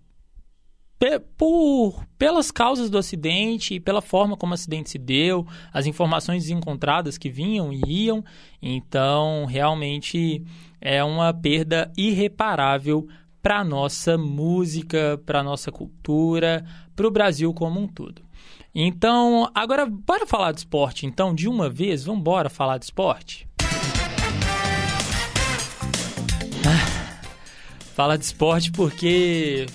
por, 1.37 2.05
pelas 2.19 2.51
causas 2.51 2.91
do 2.91 2.99
acidente 2.99 3.75
e 3.75 3.81
pela 3.81 4.03
forma 4.03 4.37
como 4.37 4.53
o 4.53 4.55
acidente 4.55 4.91
se 4.91 4.99
deu, 4.99 5.47
as 5.73 5.87
informações 5.87 6.51
encontradas 6.51 7.17
que 7.17 7.31
vinham 7.31 7.73
e 7.73 8.07
iam. 8.07 8.25
Então, 8.61 9.45
realmente 9.47 10.45
é 10.81 11.03
uma 11.05 11.33
perda 11.33 11.93
irreparável 11.97 13.07
para 13.41 13.61
a 13.61 13.65
nossa 13.65 14.19
música, 14.19 15.21
para 15.25 15.41
a 15.41 15.45
nossa 15.45 15.71
cultura, 15.71 16.65
para 16.97 17.07
o 17.07 17.11
Brasil 17.11 17.55
como 17.55 17.81
um 17.81 17.87
todo. 17.87 18.23
Então, 18.75 19.51
agora, 19.55 19.87
bora 19.87 20.27
falar 20.27 20.53
de 20.53 20.59
esporte, 20.59 21.07
então, 21.07 21.35
de 21.35 21.49
uma 21.49 21.71
vez? 21.71 22.05
Vamos 22.05 22.21
embora 22.21 22.51
falar 22.51 22.79
de 22.79 22.85
esporte? 22.85 23.49
Ah, 26.67 27.21
falar 27.95 28.17
de 28.17 28.25
esporte 28.25 28.71
porque 28.71 29.67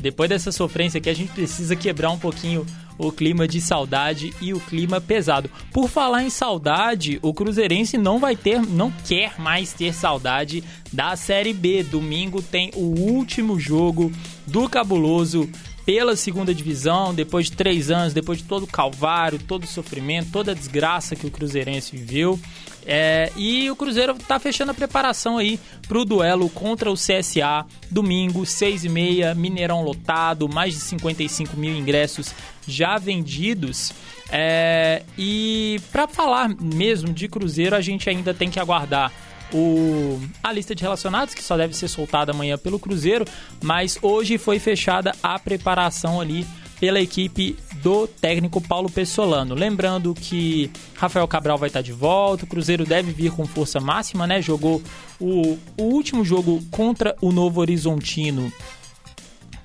depois 0.00 0.28
dessa 0.28 0.52
sofrência 0.52 0.98
aqui, 0.98 1.10
a 1.10 1.14
gente 1.14 1.32
precisa 1.32 1.76
quebrar 1.76 2.10
um 2.10 2.18
pouquinho 2.18 2.64
o 2.98 3.12
clima 3.12 3.46
de 3.46 3.60
saudade 3.60 4.34
e 4.40 4.52
o 4.52 4.60
clima 4.60 5.00
pesado. 5.00 5.48
Por 5.72 5.88
falar 5.88 6.24
em 6.24 6.30
saudade, 6.30 7.18
o 7.22 7.32
Cruzeirense 7.32 7.96
não 7.96 8.18
vai 8.18 8.34
ter, 8.34 8.60
não 8.60 8.90
quer 9.06 9.38
mais 9.38 9.72
ter 9.72 9.94
saudade 9.94 10.64
da 10.92 11.14
Série 11.14 11.52
B. 11.52 11.84
Domingo 11.84 12.42
tem 12.42 12.72
o 12.74 13.00
último 13.00 13.58
jogo 13.58 14.10
do 14.46 14.68
Cabuloso 14.68 15.48
pela 15.88 16.14
segunda 16.16 16.54
divisão, 16.54 17.14
depois 17.14 17.46
de 17.46 17.52
três 17.52 17.90
anos, 17.90 18.12
depois 18.12 18.40
de 18.40 18.44
todo 18.44 18.64
o 18.64 18.66
calvário, 18.66 19.38
todo 19.38 19.64
o 19.64 19.66
sofrimento, 19.66 20.30
toda 20.30 20.52
a 20.52 20.54
desgraça 20.54 21.16
que 21.16 21.26
o 21.26 21.30
Cruzeirense 21.30 21.96
viveu. 21.96 22.38
É, 22.84 23.32
e 23.34 23.70
o 23.70 23.74
Cruzeiro 23.74 24.12
está 24.12 24.38
fechando 24.38 24.72
a 24.72 24.74
preparação 24.74 25.38
aí 25.38 25.58
para 25.88 25.98
o 25.98 26.04
duelo 26.04 26.50
contra 26.50 26.90
o 26.90 26.94
CSA, 26.94 27.64
domingo, 27.90 28.44
6 28.44 28.84
e 28.84 28.88
meia, 28.90 29.34
Mineirão 29.34 29.82
lotado, 29.82 30.46
mais 30.46 30.74
de 30.74 30.80
55 30.80 31.56
mil 31.56 31.74
ingressos 31.74 32.34
já 32.66 32.98
vendidos. 32.98 33.90
É, 34.30 35.02
e 35.16 35.80
para 35.90 36.06
falar 36.06 36.50
mesmo 36.50 37.14
de 37.14 37.28
Cruzeiro, 37.28 37.74
a 37.74 37.80
gente 37.80 38.10
ainda 38.10 38.34
tem 38.34 38.50
que 38.50 38.60
aguardar 38.60 39.10
o, 39.52 40.20
a 40.42 40.52
lista 40.52 40.74
de 40.74 40.82
relacionados, 40.82 41.34
que 41.34 41.42
só 41.42 41.56
deve 41.56 41.74
ser 41.74 41.88
soltada 41.88 42.32
amanhã 42.32 42.58
pelo 42.58 42.78
Cruzeiro, 42.78 43.24
mas 43.62 43.98
hoje 44.02 44.38
foi 44.38 44.58
fechada 44.58 45.12
a 45.22 45.38
preparação 45.38 46.20
ali 46.20 46.46
pela 46.80 47.00
equipe 47.00 47.56
do 47.82 48.06
técnico 48.06 48.60
Paulo 48.60 48.90
Pessolano. 48.90 49.54
Lembrando 49.54 50.14
que 50.14 50.70
Rafael 50.94 51.26
Cabral 51.26 51.58
vai 51.58 51.68
estar 51.68 51.82
de 51.82 51.92
volta, 51.92 52.44
o 52.44 52.48
Cruzeiro 52.48 52.84
deve 52.84 53.12
vir 53.12 53.32
com 53.32 53.44
força 53.46 53.80
máxima, 53.80 54.26
né? 54.26 54.40
Jogou 54.40 54.82
o, 55.20 55.58
o 55.76 55.82
último 55.82 56.24
jogo 56.24 56.62
contra 56.70 57.16
o 57.20 57.32
Novo 57.32 57.60
Horizontino 57.60 58.52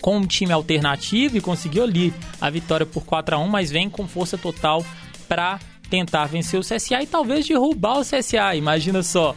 com 0.02 0.18
um 0.18 0.28
time 0.28 0.52
alternativo 0.52 1.38
e 1.38 1.42
conseguiu 1.42 1.84
ali 1.84 2.14
a 2.42 2.50
vitória 2.50 2.86
por 2.86 3.06
4 3.06 3.36
a 3.36 3.40
1 3.40 3.48
mas 3.48 3.72
vem 3.72 3.90
com 3.90 4.06
força 4.06 4.38
total 4.38 4.86
para 5.30 5.60
tentar 5.90 6.26
vencer 6.26 6.60
o 6.60 6.64
CSA 6.64 7.04
e 7.04 7.08
talvez 7.08 7.48
derrubar 7.48 8.00
o 8.00 8.02
CSA. 8.02 8.56
Imagina 8.56 9.02
só, 9.02 9.34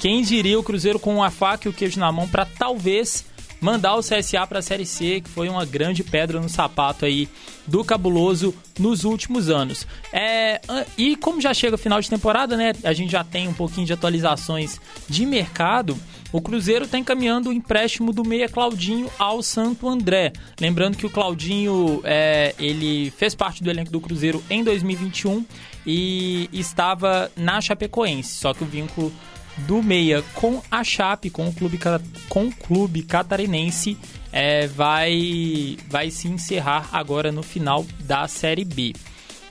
quem 0.00 0.22
diria 0.22 0.58
o 0.58 0.62
Cruzeiro 0.62 0.98
com 0.98 1.22
a 1.22 1.30
faca 1.30 1.68
e 1.68 1.70
o 1.70 1.74
queijo 1.74 2.00
na 2.00 2.10
mão 2.10 2.26
para 2.26 2.46
talvez 2.46 3.26
mandar 3.60 3.94
o 3.96 4.00
CSA 4.00 4.46
para 4.46 4.60
a 4.60 4.62
Série 4.62 4.86
C, 4.86 5.20
que 5.20 5.28
foi 5.28 5.46
uma 5.50 5.66
grande 5.66 6.02
pedra 6.02 6.40
no 6.40 6.48
sapato 6.48 7.04
aí 7.04 7.28
do 7.66 7.84
Cabuloso 7.84 8.54
nos 8.78 9.04
últimos 9.04 9.50
anos. 9.50 9.86
É, 10.10 10.58
e 10.96 11.14
como 11.16 11.38
já 11.38 11.52
chega 11.52 11.74
o 11.74 11.78
final 11.78 12.00
de 12.00 12.08
temporada, 12.08 12.56
né, 12.56 12.72
a 12.82 12.94
gente 12.94 13.12
já 13.12 13.22
tem 13.22 13.46
um 13.46 13.52
pouquinho 13.52 13.86
de 13.86 13.92
atualizações 13.92 14.80
de 15.06 15.26
mercado. 15.26 15.94
O 16.32 16.40
Cruzeiro 16.40 16.86
está 16.86 16.96
encaminhando 16.96 17.50
o 17.50 17.52
empréstimo 17.52 18.10
do 18.10 18.24
meia 18.24 18.48
Claudinho 18.48 19.10
ao 19.18 19.42
Santo 19.42 19.86
André. 19.86 20.32
Lembrando 20.58 20.96
que 20.96 21.04
o 21.04 21.10
Claudinho 21.10 22.00
é, 22.04 22.54
ele 22.58 23.10
fez 23.10 23.34
parte 23.34 23.62
do 23.62 23.68
elenco 23.68 23.90
do 23.90 24.00
Cruzeiro 24.00 24.42
em 24.48 24.64
2021 24.64 25.44
e 25.84 26.48
estava 26.52 27.30
na 27.36 27.60
Chapecoense, 27.60 28.34
só 28.34 28.54
que 28.54 28.64
o 28.64 28.66
vínculo 28.66 29.12
do 29.58 29.82
meia 29.82 30.22
com 30.34 30.62
a 30.70 30.82
Chape, 30.82 31.30
com 31.30 31.48
o 31.48 31.52
clube, 31.52 31.78
com 32.28 32.46
o 32.46 32.52
clube 32.54 33.02
catarinense, 33.02 33.96
é, 34.32 34.66
vai, 34.66 35.76
vai 35.88 36.10
se 36.10 36.28
encerrar 36.28 36.88
agora 36.92 37.32
no 37.32 37.42
final 37.42 37.84
da 38.00 38.26
Série 38.28 38.64
B. 38.64 38.92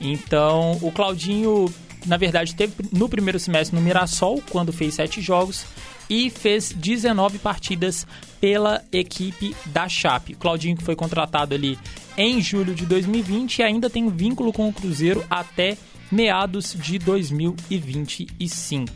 Então, 0.00 0.78
o 0.80 0.90
Claudinho, 0.90 1.72
na 2.06 2.16
verdade, 2.16 2.54
teve 2.54 2.72
no 2.90 3.08
primeiro 3.08 3.38
semestre 3.38 3.76
no 3.76 3.82
Mirassol, 3.82 4.42
quando 4.50 4.72
fez 4.72 4.94
sete 4.94 5.20
jogos, 5.20 5.66
e 6.08 6.28
fez 6.28 6.72
19 6.72 7.38
partidas 7.38 8.06
pela 8.40 8.82
equipe 8.90 9.54
da 9.66 9.88
Chape. 9.88 10.32
O 10.32 10.38
Claudinho 10.38 10.76
que 10.76 10.82
foi 10.82 10.96
contratado 10.96 11.54
ali 11.54 11.78
em 12.16 12.40
julho 12.40 12.74
de 12.74 12.84
2020 12.84 13.58
e 13.58 13.62
ainda 13.62 13.88
tem 13.88 14.08
vínculo 14.10 14.52
com 14.52 14.68
o 14.68 14.72
Cruzeiro 14.72 15.24
até 15.30 15.76
meados 16.10 16.74
de 16.74 16.98
2025. 16.98 18.92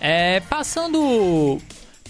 É, 0.00 0.40
passando 0.40 1.58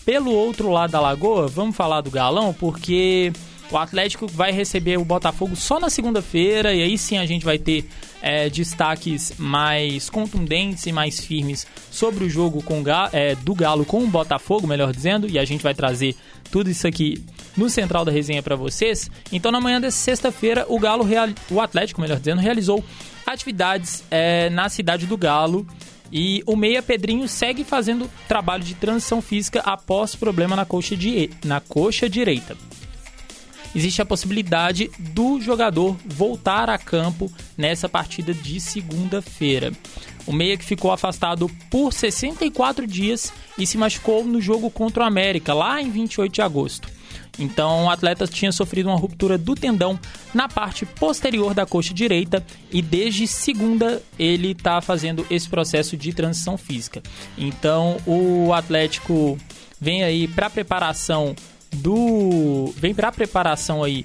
pelo 0.05 0.33
outro 0.33 0.71
lado 0.71 0.91
da 0.91 1.01
lagoa, 1.01 1.47
vamos 1.47 1.77
falar 1.77 2.01
do 2.01 2.11
Galão, 2.11 2.53
porque 2.53 3.33
o 3.71 3.77
Atlético 3.77 4.27
vai 4.27 4.51
receber 4.51 4.99
o 4.99 5.05
Botafogo 5.05 5.55
só 5.55 5.79
na 5.79 5.91
segunda-feira 5.91 6.73
e 6.73 6.83
aí 6.83 6.97
sim 6.97 7.19
a 7.19 7.27
gente 7.27 7.45
vai 7.45 7.59
ter 7.59 7.87
é, 8.23 8.49
destaques 8.49 9.35
mais 9.39 10.09
contundentes 10.09 10.87
e 10.87 10.93
mais 10.93 11.21
firmes 11.21 11.67
sobre 11.91 12.25
o 12.25 12.31
jogo 12.31 12.63
com, 12.63 12.83
é, 13.13 13.35
do 13.35 13.55
Galo 13.55 13.85
com 13.85 14.03
o 14.03 14.07
Botafogo, 14.07 14.67
melhor 14.67 14.93
dizendo, 14.93 15.29
e 15.29 15.39
a 15.39 15.45
gente 15.45 15.63
vai 15.63 15.75
trazer 15.75 16.17
tudo 16.51 16.71
isso 16.71 16.87
aqui 16.87 17.23
no 17.57 17.69
central 17.69 18.05
da 18.05 18.13
resenha 18.13 18.43
para 18.43 18.57
vocês. 18.57 19.11
Então, 19.31 19.53
na 19.53 19.61
manhã 19.61 19.81
dessa 19.81 19.99
sexta-feira, 19.99 20.65
o 20.69 20.79
Galo, 20.79 21.07
o 21.51 21.61
Atlético, 21.61 22.01
melhor 22.01 22.19
dizendo, 22.19 22.41
realizou 22.41 22.83
atividades 23.27 24.03
é, 24.11 24.49
na 24.49 24.69
cidade 24.69 25.07
do 25.07 25.17
Galo 25.17 25.67
e 26.13 26.43
o 26.47 26.57
Meia 26.57 26.83
Pedrinho 26.83 27.29
segue 27.29 27.65
fazendo 27.65 28.11
trabalho 28.27 28.63
de 28.63 28.75
transição 28.75 29.21
física 29.21 29.61
após 29.61 30.15
problema 30.15 30.57
na 30.57 30.65
coxa, 30.65 30.97
di 30.97 31.31
na 31.45 31.61
coxa 31.61 32.09
direita. 32.09 32.57
Existe 33.75 34.01
a 34.01 34.07
possibilidade 34.07 34.91
do 34.99 35.41
jogador 35.41 35.97
voltar 36.07 36.71
a 36.71 36.79
campo 36.79 37.31
nessa 37.57 37.89
partida 37.89 38.33
de 38.33 38.61
segunda-feira. 38.61 39.73
O 40.27 40.33
Meia 40.33 40.57
que 40.57 40.65
ficou 40.65 40.91
afastado 40.91 41.51
por 41.71 41.93
64 41.93 42.87
dias 42.87 43.33
e 43.59 43.67
se 43.67 43.77
machucou 43.77 44.25
no 44.25 44.41
jogo 44.41 44.71
contra 44.71 45.05
o 45.05 45.07
América, 45.07 45.53
lá 45.53 45.81
em 45.81 45.91
28 45.91 46.33
de 46.33 46.43
agosto. 46.43 46.98
Então, 47.39 47.85
o 47.85 47.91
atleta 47.91 48.27
tinha 48.27 48.51
sofrido 48.51 48.89
uma 48.89 48.97
ruptura 48.99 49.39
do 49.39 49.55
tendão 49.55 49.99
na 50.35 50.49
parte 50.49 50.85
posterior 50.85 51.55
da 51.55 51.65
coxa 51.65 51.95
direita 51.95 52.45
e 52.71 52.83
desde 52.83 53.27
segunda 53.27 54.03
ele 54.19 54.51
está 54.51 54.81
fazendo 54.81 55.27
esse 55.31 55.49
processo 55.49 55.97
de 55.97 56.13
transição 56.13 56.59
física. 56.59 57.03
Então, 57.37 57.99
o 58.07 58.53
Atlético 58.53 59.39
vem 59.81 60.03
aí 60.03 60.27
para 60.27 60.51
preparação 60.51 61.35
do 61.77 62.73
vem 62.77 62.95
para 62.95 63.13
preparação 63.13 63.85
aí 63.85 64.05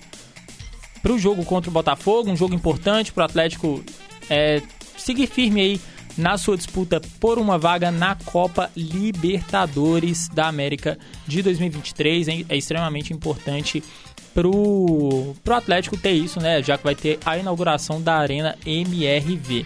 para 1.02 1.14
o 1.14 1.20
jogo 1.20 1.44
contra 1.44 1.70
o 1.70 1.74
Botafogo, 1.74 2.30
um 2.30 2.36
jogo 2.36 2.54
importante 2.54 3.12
para 3.12 3.24
o 3.24 3.26
Atlético 3.26 3.84
é, 4.30 4.62
seguir 4.98 5.28
firme 5.28 5.62
aí 5.62 5.82
na 6.18 6.38
sua 6.38 6.58
disputa 6.58 7.02
por 7.20 7.38
uma 7.38 7.58
vaga 7.58 7.92
na 7.92 8.16
Copa 8.16 8.70
Libertadores 8.76 10.28
da 10.30 10.48
América 10.48 10.98
de 11.28 11.42
2023. 11.42 12.28
É 12.50 12.56
extremamente 12.56 13.14
importante 13.14 13.84
pro, 14.34 15.36
pro 15.44 15.56
Atlético 15.56 15.98
ter 15.98 16.12
isso, 16.12 16.40
né? 16.40 16.62
Já 16.62 16.78
que 16.78 16.84
vai 16.84 16.96
ter 16.96 17.20
a 17.26 17.38
inauguração 17.38 18.02
da 18.02 18.16
Arena 18.16 18.56
MRV. 18.66 19.66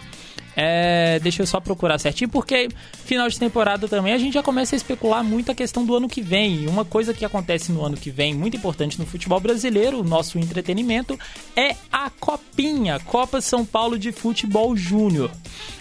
É, 0.59 1.19
deixa 1.19 1.43
eu 1.43 1.45
só 1.45 1.59
procurar 1.59 1.99
certinho, 1.99 2.31
porque 2.31 2.67
final 3.05 3.29
de 3.29 3.37
temporada 3.37 3.87
também 3.87 4.11
a 4.11 4.17
gente 4.17 4.33
já 4.33 4.41
começa 4.41 4.75
a 4.75 4.77
especular 4.77 5.23
muito 5.23 5.51
a 5.51 5.55
questão 5.55 5.85
do 5.85 5.95
ano 5.95 6.09
que 6.09 6.19
vem. 6.19 6.63
E 6.63 6.67
uma 6.67 6.83
coisa 6.83 7.13
que 7.13 7.23
acontece 7.23 7.71
no 7.71 7.85
ano 7.85 7.95
que 7.95 8.09
vem, 8.09 8.33
muito 8.33 8.57
importante 8.57 8.97
no 8.97 9.05
futebol 9.05 9.39
brasileiro, 9.39 9.99
o 9.99 10.03
nosso 10.03 10.39
entretenimento, 10.39 11.17
é 11.55 11.75
a 11.91 12.09
Copinha, 12.09 12.99
Copa 13.01 13.39
São 13.39 13.63
Paulo 13.63 13.99
de 13.99 14.11
Futebol 14.11 14.75
Júnior. 14.75 15.29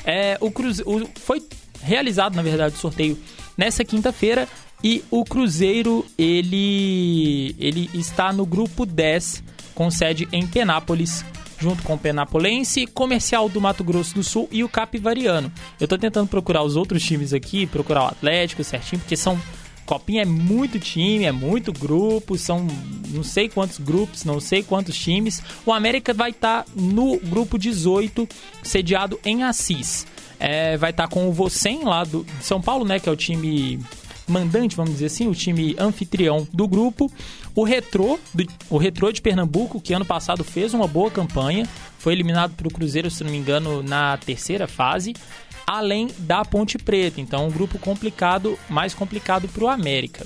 É, 0.05 0.37
o 0.43 0.51
Cruze... 0.51 0.83
O... 0.85 1.09
Foi 1.21 1.43
realizado, 1.83 2.37
na 2.37 2.43
verdade, 2.43 2.75
o 2.75 2.79
sorteio 2.79 3.19
nessa 3.57 3.83
quinta-feira 3.83 4.47
e 4.85 5.03
o 5.11 5.25
Cruzeiro 5.25 6.05
ele, 6.19 7.57
ele 7.59 7.89
está 7.95 8.31
no 8.31 8.45
grupo 8.45 8.85
10, 8.85 9.43
com 9.75 9.91
sede 9.91 10.29
em 10.31 10.47
Penápolis, 10.47 11.25
junto 11.59 11.83
com 11.83 11.95
o 11.95 11.99
Penapolense, 11.99 12.87
Comercial 12.87 13.49
do 13.49 13.61
Mato 13.61 13.83
Grosso 13.83 14.15
do 14.15 14.23
Sul 14.23 14.49
e 14.51 14.63
o 14.63 14.69
Capivariano. 14.69 15.51
Eu 15.81 15.89
tô 15.89 15.97
tentando 15.97 16.29
procurar 16.29 16.63
os 16.63 16.77
outros 16.77 17.03
times 17.03 17.33
aqui, 17.33 17.67
procurar 17.67 18.05
o 18.05 18.09
Atlético 18.09 18.63
certinho, 18.63 19.01
porque 19.01 19.17
são 19.17 19.41
Copinha 19.87 20.23
é 20.23 20.27
muito 20.27 20.81
time, 20.81 21.25
é 21.25 21.33
muito 21.33 21.73
grupo, 21.73 22.37
são 22.37 22.67
não 23.11 23.23
sei 23.23 23.49
quantos 23.49 23.79
grupos, 23.79 24.25
não 24.25 24.41
sei 24.41 24.63
quantos 24.63 24.99
times. 24.99 25.41
O 25.65 25.73
América 25.73 26.13
vai 26.13 26.31
estar 26.31 26.65
tá 26.65 26.71
no 26.75 27.19
grupo 27.21 27.57
18, 27.57 28.29
sediado 28.65 29.19
em 29.25 29.45
Assis. 29.45 30.05
É, 30.41 30.77
vai 30.77 30.91
estar 30.91 31.05
tá 31.05 31.09
com 31.09 31.29
o 31.29 31.33
Vocem 31.33 31.85
lá 31.85 32.03
do, 32.03 32.27
São 32.41 32.61
Paulo, 32.61 32.85
né, 32.85 32.99
que 32.99 33.09
é 33.09 33.13
o 33.13 33.17
time 33.17 33.79
mandante, 34.27 34.77
vamos 34.77 34.93
dizer 34.93 35.07
assim, 35.07 35.29
o 35.29 35.35
time 35.35 35.77
anfitrião 35.79 36.47
do 36.53 36.67
grupo. 36.67 37.11
O 37.55 37.65
Retrô, 37.65 38.19
o 38.69 38.77
Retrô 38.77 39.11
de 39.13 39.23
Pernambuco, 39.23 39.81
que 39.81 39.95
ano 39.95 40.05
passado 40.05 40.45
fez 40.45 40.75
uma 40.75 40.87
boa 40.87 41.11
campanha, 41.11 41.67
foi 41.99 42.13
eliminado 42.13 42.55
para 42.55 42.69
o 42.69 42.71
Cruzeiro, 42.71 43.11
se 43.11 43.25
não 43.25 43.31
me 43.31 43.39
engano, 43.39 43.83
na 43.83 44.17
terceira 44.19 44.67
fase 44.67 45.15
além 45.67 46.09
da 46.19 46.45
Ponte 46.45 46.79
Preta. 46.79 47.21
Então, 47.21 47.49
um 47.49 47.51
grupo 47.51 47.79
complicado, 47.79 48.57
mais 48.71 48.95
complicado 48.95 49.49
para 49.49 49.65
o 49.65 49.69
América. 49.69 50.25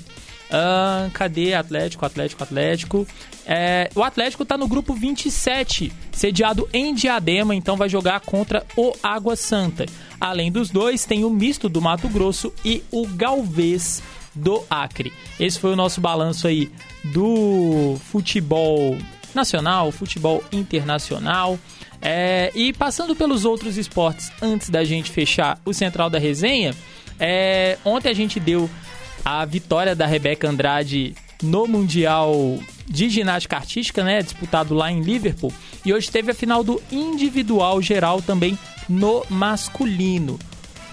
Uh, 0.51 1.09
cadê 1.11 1.53
Atlético, 1.53 2.05
Atlético, 2.05 2.43
Atlético? 2.43 3.07
É, 3.45 3.89
o 3.95 4.03
Atlético 4.03 4.43
está 4.43 4.57
no 4.57 4.67
grupo 4.67 4.93
27, 4.93 5.91
sediado 6.11 6.69
em 6.73 6.93
Diadema, 6.93 7.55
então 7.55 7.77
vai 7.77 7.87
jogar 7.87 8.19
contra 8.19 8.65
o 8.75 8.93
Água 9.01 9.35
Santa. 9.35 9.85
Além 10.19 10.51
dos 10.51 10.69
dois, 10.69 11.05
tem 11.05 11.23
o 11.23 11.29
misto 11.29 11.69
do 11.69 11.81
Mato 11.81 12.09
Grosso 12.09 12.53
e 12.65 12.83
o 12.91 13.07
Galvez 13.07 14.03
do 14.35 14.63
Acre. 14.69 15.11
Esse 15.39 15.59
foi 15.59 15.71
o 15.71 15.75
nosso 15.75 16.01
balanço 16.01 16.47
aí 16.47 16.69
do 17.03 17.97
futebol 18.11 18.97
nacional, 19.33 19.91
futebol 19.91 20.43
internacional. 20.51 21.57
É, 22.01 22.51
e 22.55 22.73
passando 22.73 23.15
pelos 23.15 23.45
outros 23.45 23.77
esportes, 23.77 24.31
antes 24.41 24.69
da 24.69 24.83
gente 24.83 25.11
fechar 25.11 25.59
o 25.63 25.73
central 25.73 26.09
da 26.09 26.17
resenha, 26.17 26.75
é, 27.19 27.77
ontem 27.85 28.09
a 28.09 28.13
gente 28.13 28.39
deu 28.39 28.69
a 29.23 29.45
vitória 29.45 29.95
da 29.95 30.05
Rebeca 30.05 30.49
Andrade 30.49 31.15
no 31.41 31.67
Mundial 31.67 32.59
de 32.87 33.09
Ginástica 33.09 33.55
Artística, 33.55 34.03
né, 34.03 34.21
disputado 34.21 34.73
lá 34.73 34.91
em 34.91 35.01
Liverpool, 35.01 35.51
e 35.85 35.93
hoje 35.93 36.11
teve 36.11 36.31
a 36.31 36.35
final 36.35 36.63
do 36.63 36.81
individual 36.91 37.81
geral 37.81 38.21
também 38.21 38.57
no 38.87 39.25
masculino. 39.29 40.39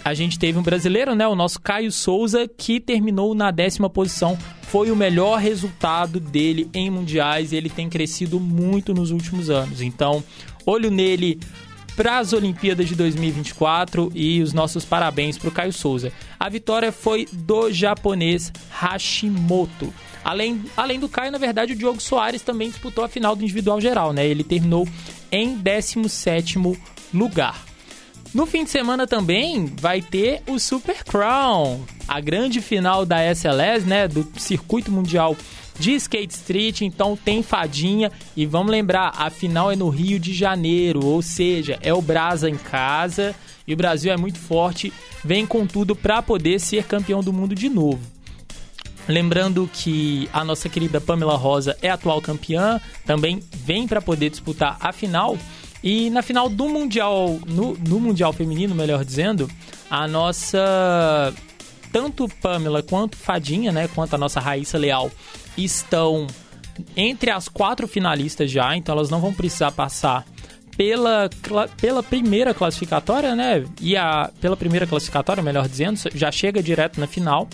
A 0.05 0.15
gente 0.15 0.39
teve 0.39 0.59
um 0.59 0.63
brasileiro, 0.63 1.15
né, 1.15 1.27
o 1.27 1.35
nosso 1.35 1.61
Caio 1.61 1.93
Souza, 1.93 2.49
que 2.49 2.81
terminou 2.81 3.35
na 3.35 3.51
décima 3.51 3.91
posição. 3.91 4.39
Foi 4.63 4.91
o 4.91 4.97
melhor 4.97 5.39
resultado 5.39 6.19
dele 6.19 6.71
em 6.73 6.89
mundiais 6.89 7.53
e 7.53 7.57
ele 7.57 7.69
tem 7.69 7.91
crescido 7.91 8.41
muito 8.41 8.95
nos 8.95 9.11
últimos 9.11 9.51
anos. 9.51 9.83
Então, 9.83 10.25
olho 10.65 10.91
nele 10.91 11.39
para 11.99 12.19
as 12.19 12.33
Olimpíadas 12.33 12.87
de 12.87 12.95
2024 12.95 14.13
e 14.15 14.41
os 14.41 14.53
nossos 14.53 14.85
parabéns 14.85 15.37
para 15.37 15.49
o 15.49 15.51
Caio 15.51 15.73
Souza. 15.73 16.13
A 16.39 16.49
vitória 16.49 16.93
foi 16.93 17.27
do 17.33 17.73
japonês 17.73 18.53
Hashimoto. 18.71 19.93
Além, 20.25 20.63
além 20.77 21.01
do 21.01 21.09
Caio, 21.09 21.33
na 21.33 21.39
verdade, 21.39 21.73
o 21.73 21.77
Diogo 21.77 22.01
Soares 22.01 22.41
também 22.41 22.71
disputou 22.71 23.03
a 23.03 23.09
final 23.09 23.35
do 23.35 23.43
individual 23.43 23.81
geral, 23.81 24.13
né? 24.13 24.25
Ele 24.25 24.45
terminou 24.45 24.87
em 25.33 25.59
17º 25.59 26.79
lugar. 27.13 27.65
No 28.33 28.47
fim 28.47 28.63
de 28.63 28.71
semana 28.71 29.05
também 29.05 29.67
vai 29.67 30.01
ter 30.01 30.41
o 30.47 30.57
Super 30.61 31.03
Crown, 31.03 31.81
a 32.07 32.21
grande 32.21 32.61
final 32.61 33.05
da 33.05 33.25
SLS, 33.25 33.85
né, 33.85 34.07
do 34.07 34.25
circuito 34.39 34.93
mundial 34.93 35.37
de 35.79 35.93
Skate 35.95 36.35
Street, 36.35 36.81
então 36.83 37.17
tem 37.17 37.43
fadinha 37.43 38.11
e 38.37 38.45
vamos 38.45 38.71
lembrar, 38.71 39.13
a 39.17 39.31
final 39.31 39.71
é 39.71 39.77
no 39.77 39.89
Rio 39.89 40.19
de 40.19 40.35
Janeiro, 40.35 41.05
ou 41.05 41.23
seja, 41.23 41.79
é 41.83 41.95
o 41.95 42.03
Brasa 42.03 42.49
em 42.49 42.57
casa 42.57 43.35
e 43.67 43.73
o 43.73 43.77
Brasil 43.77 44.13
é 44.13 44.17
muito 44.17 44.39
forte, 44.39 44.93
vem 45.25 45.47
com 45.47 45.67
tudo 45.67 45.95
para 45.95 46.23
poder 46.23 46.59
ser 46.59 46.85
campeão 46.85 47.23
do 47.23 47.33
mundo 47.33 47.55
de 47.55 47.69
novo. 47.69 48.01
Lembrando 49.07 49.69
que 49.73 50.29
a 50.35 50.45
nossa 50.45 50.69
querida 50.69 51.01
Pamela 51.01 51.37
Rosa 51.37 51.77
é 51.81 51.89
atual 51.89 52.21
campeã, 52.21 52.79
também 53.07 53.43
vem 53.53 53.89
para 53.89 54.03
poder 54.03 54.29
disputar 54.29 54.77
a 54.81 54.93
final. 54.93 55.39
E 55.83 56.11
na 56.11 56.21
final 56.21 56.49
do 56.49 56.69
Mundial, 56.69 57.39
no, 57.47 57.75
no 57.75 58.01
Mundial 58.01 58.35
Feminino, 58.35 58.75
melhor 58.75 59.03
dizendo, 59.05 59.49
a 59.89 60.07
nossa 60.07 61.33
tanto 61.91 62.29
Pamela 62.43 62.83
quanto 62.83 63.17
Fadinha, 63.17 63.73
né, 63.73 63.89
quanto 63.95 64.15
a 64.15 64.19
nossa 64.19 64.41
Raíssa 64.41 64.77
Leal, 64.77 65.11
estão 65.59 66.27
entre 66.97 67.31
as 67.31 67.49
quatro 67.49 67.89
finalistas 67.89 68.51
já, 68.51 68.77
então 68.77 68.95
elas 68.95 69.11
não 69.11 69.21
vão 69.21 69.33
precisar 69.33 69.73
passar 69.73 70.25
pela, 70.77 71.29
pela 71.81 72.03
primeira 72.05 72.55
classificatória, 72.55 73.35
né? 73.35 73.65
E 73.81 73.97
a, 73.97 74.31
pela 74.41 74.57
primeira 74.57 74.87
classificatória, 74.87 75.43
melhor 75.43 75.69
dizendo, 75.69 75.99
já 76.15 76.31
chega 76.31 76.63
direto 76.63 77.01
na 77.01 77.09
final. 77.09 77.49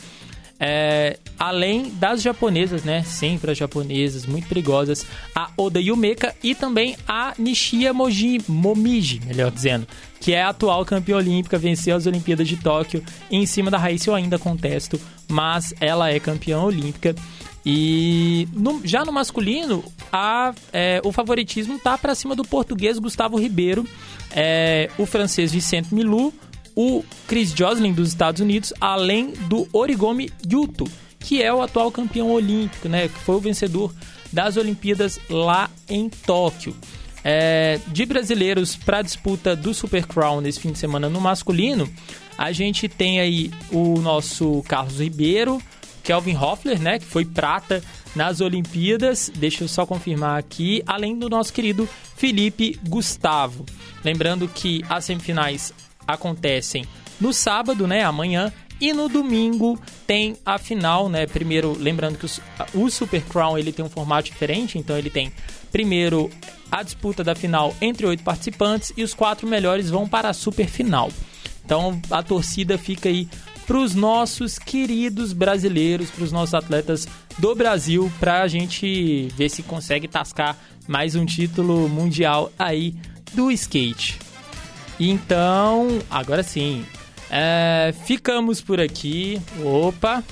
É, 0.60 1.18
além 1.38 1.90
das 1.90 2.22
japonesas, 2.22 2.84
né? 2.84 3.02
Sempre 3.02 3.50
as 3.50 3.58
japonesas, 3.58 4.26
muito 4.26 4.46
perigosas. 4.46 5.06
A 5.34 5.50
Oda 5.56 5.80
Yumeka 5.80 6.34
e 6.42 6.54
também 6.54 6.96
a 7.08 7.32
Nishia 7.38 7.94
Moji, 7.94 8.40
Momiji, 8.46 9.20
melhor 9.26 9.50
dizendo, 9.50 9.88
que 10.20 10.34
é 10.34 10.42
a 10.42 10.50
atual 10.50 10.84
campeã 10.84 11.16
olímpica, 11.16 11.58
venceu 11.58 11.96
as 11.96 12.06
Olimpíadas 12.06 12.46
de 12.46 12.58
Tóquio. 12.58 13.02
Em 13.30 13.46
cima 13.46 13.70
da 13.70 13.78
Raíssa 13.78 14.10
eu 14.10 14.14
ainda 14.14 14.38
contesto, 14.38 15.00
mas 15.28 15.72
ela 15.80 16.10
é 16.10 16.20
campeã 16.20 16.60
olímpica. 16.60 17.14
E 17.64 18.46
no, 18.52 18.80
já 18.84 19.04
no 19.04 19.12
masculino, 19.12 19.82
a, 20.12 20.54
é, 20.72 21.00
o 21.02 21.10
favoritismo 21.10 21.78
tá 21.78 21.96
para 21.96 22.14
cima 22.14 22.36
do 22.36 22.44
português 22.44 22.98
Gustavo 22.98 23.38
Ribeiro, 23.38 23.86
é, 24.30 24.90
o 24.98 25.06
francês 25.06 25.52
Vicente 25.52 25.94
Milou, 25.94 26.32
o 26.76 27.04
Chris 27.26 27.52
Joslin 27.52 27.92
dos 27.92 28.08
Estados 28.08 28.40
Unidos, 28.40 28.72
além 28.80 29.30
do 29.48 29.66
Origami 29.72 30.30
Yuto, 30.50 30.84
que 31.18 31.42
é 31.42 31.52
o 31.52 31.62
atual 31.62 31.90
campeão 31.90 32.30
olímpico, 32.30 32.88
né, 32.88 33.08
que 33.08 33.18
foi 33.20 33.36
o 33.36 33.40
vencedor 33.40 33.94
das 34.32 34.56
Olimpíadas 34.56 35.18
lá 35.30 35.70
em 35.88 36.08
Tóquio. 36.08 36.76
É, 37.26 37.80
de 37.86 38.04
brasileiros 38.04 38.76
para 38.76 38.98
a 38.98 39.02
disputa 39.02 39.56
do 39.56 39.72
Super 39.72 40.04
Crown 40.06 40.42
nesse 40.42 40.60
fim 40.60 40.72
de 40.72 40.78
semana 40.78 41.08
no 41.08 41.22
masculino, 41.22 41.88
a 42.36 42.52
gente 42.52 42.86
tem 42.86 43.18
aí 43.18 43.50
o 43.70 43.98
nosso 44.00 44.62
Carlos 44.68 45.00
Ribeiro, 45.00 45.62
Kelvin 46.04 46.36
Hoffler, 46.36 46.80
né, 46.80 46.98
que 46.98 47.06
foi 47.06 47.24
prata 47.24 47.82
nas 48.14 48.40
Olimpíadas. 48.40 49.32
Deixa 49.34 49.64
eu 49.64 49.68
só 49.68 49.84
confirmar 49.86 50.38
aqui, 50.38 50.82
além 50.86 51.18
do 51.18 51.28
nosso 51.28 51.52
querido 51.52 51.88
Felipe 52.16 52.78
Gustavo. 52.86 53.64
Lembrando 54.04 54.46
que 54.46 54.84
as 54.88 55.06
semifinais 55.06 55.72
acontecem 56.06 56.84
no 57.20 57.32
sábado, 57.32 57.86
né, 57.86 58.04
amanhã, 58.04 58.52
e 58.80 58.92
no 58.92 59.08
domingo 59.08 59.78
tem 60.06 60.36
a 60.44 60.58
final, 60.58 61.08
né? 61.08 61.26
Primeiro, 61.26 61.76
lembrando 61.78 62.18
que 62.18 62.26
o, 62.74 62.90
Super 62.90 63.22
Crown 63.22 63.56
ele 63.56 63.72
tem 63.72 63.84
um 63.84 63.88
formato 63.88 64.30
diferente, 64.30 64.76
então 64.78 64.98
ele 64.98 65.10
tem 65.10 65.32
primeiro 65.70 66.28
a 66.70 66.82
disputa 66.82 67.22
da 67.22 67.34
final 67.34 67.74
entre 67.80 68.04
oito 68.04 68.22
participantes 68.24 68.92
e 68.96 69.02
os 69.02 69.14
quatro 69.14 69.46
melhores 69.46 69.90
vão 69.90 70.08
para 70.08 70.28
a 70.28 70.34
super 70.34 70.68
final. 70.68 71.10
Então 71.64 72.00
a 72.10 72.22
torcida 72.22 72.76
fica 72.76 73.08
aí 73.08 73.28
para 73.66 73.78
os 73.78 73.94
nossos 73.94 74.58
queridos 74.58 75.32
brasileiros, 75.32 76.10
para 76.10 76.24
os 76.24 76.32
nossos 76.32 76.54
atletas 76.54 77.08
do 77.38 77.54
Brasil, 77.54 78.10
para 78.20 78.42
a 78.42 78.48
gente 78.48 79.28
ver 79.36 79.48
se 79.48 79.62
consegue 79.62 80.06
tascar 80.06 80.56
mais 80.86 81.14
um 81.14 81.24
título 81.24 81.88
mundial 81.88 82.52
aí 82.58 82.94
do 83.32 83.50
skate. 83.50 84.18
Então, 85.00 86.00
agora 86.10 86.42
sim, 86.42 86.84
é, 87.30 87.92
ficamos 88.04 88.60
por 88.60 88.80
aqui. 88.80 89.40
Opa! 89.62 90.22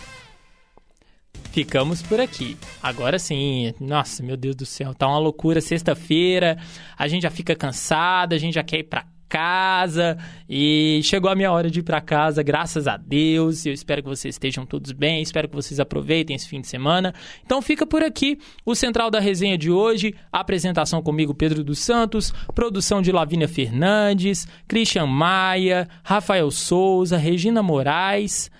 Ficamos 1.50 2.00
por 2.00 2.18
aqui. 2.18 2.56
Agora 2.82 3.18
sim. 3.18 3.74
Nossa, 3.78 4.22
meu 4.22 4.38
Deus 4.38 4.56
do 4.56 4.64
céu, 4.64 4.94
tá 4.94 5.06
uma 5.06 5.18
loucura. 5.18 5.60
Sexta-feira, 5.60 6.56
a 6.96 7.06
gente 7.08 7.24
já 7.24 7.30
fica 7.30 7.54
cansado, 7.54 8.34
a 8.34 8.38
gente 8.38 8.54
já 8.54 8.62
quer 8.62 8.78
ir 8.78 8.84
pra 8.84 9.04
casa 9.32 10.18
e 10.46 11.00
chegou 11.04 11.30
a 11.30 11.34
minha 11.34 11.50
hora 11.50 11.70
de 11.70 11.80
ir 11.80 11.82
para 11.82 12.02
casa, 12.02 12.42
graças 12.42 12.86
a 12.86 12.98
Deus. 12.98 13.64
Eu 13.64 13.72
espero 13.72 14.02
que 14.02 14.08
vocês 14.10 14.34
estejam 14.34 14.66
todos 14.66 14.92
bem, 14.92 15.22
espero 15.22 15.48
que 15.48 15.54
vocês 15.54 15.80
aproveitem 15.80 16.36
esse 16.36 16.46
fim 16.46 16.60
de 16.60 16.66
semana. 16.66 17.14
Então 17.42 17.62
fica 17.62 17.86
por 17.86 18.02
aqui 18.02 18.38
o 18.62 18.74
central 18.74 19.10
da 19.10 19.18
resenha 19.18 19.56
de 19.56 19.70
hoje, 19.70 20.14
apresentação 20.30 21.02
comigo 21.02 21.34
Pedro 21.34 21.64
dos 21.64 21.78
Santos, 21.78 22.30
produção 22.54 23.00
de 23.00 23.10
Lavínia 23.10 23.48
Fernandes, 23.48 24.46
Christian 24.68 25.06
Maia, 25.06 25.88
Rafael 26.04 26.50
Souza, 26.50 27.16
Regina 27.16 27.62
Moraes 27.62 28.50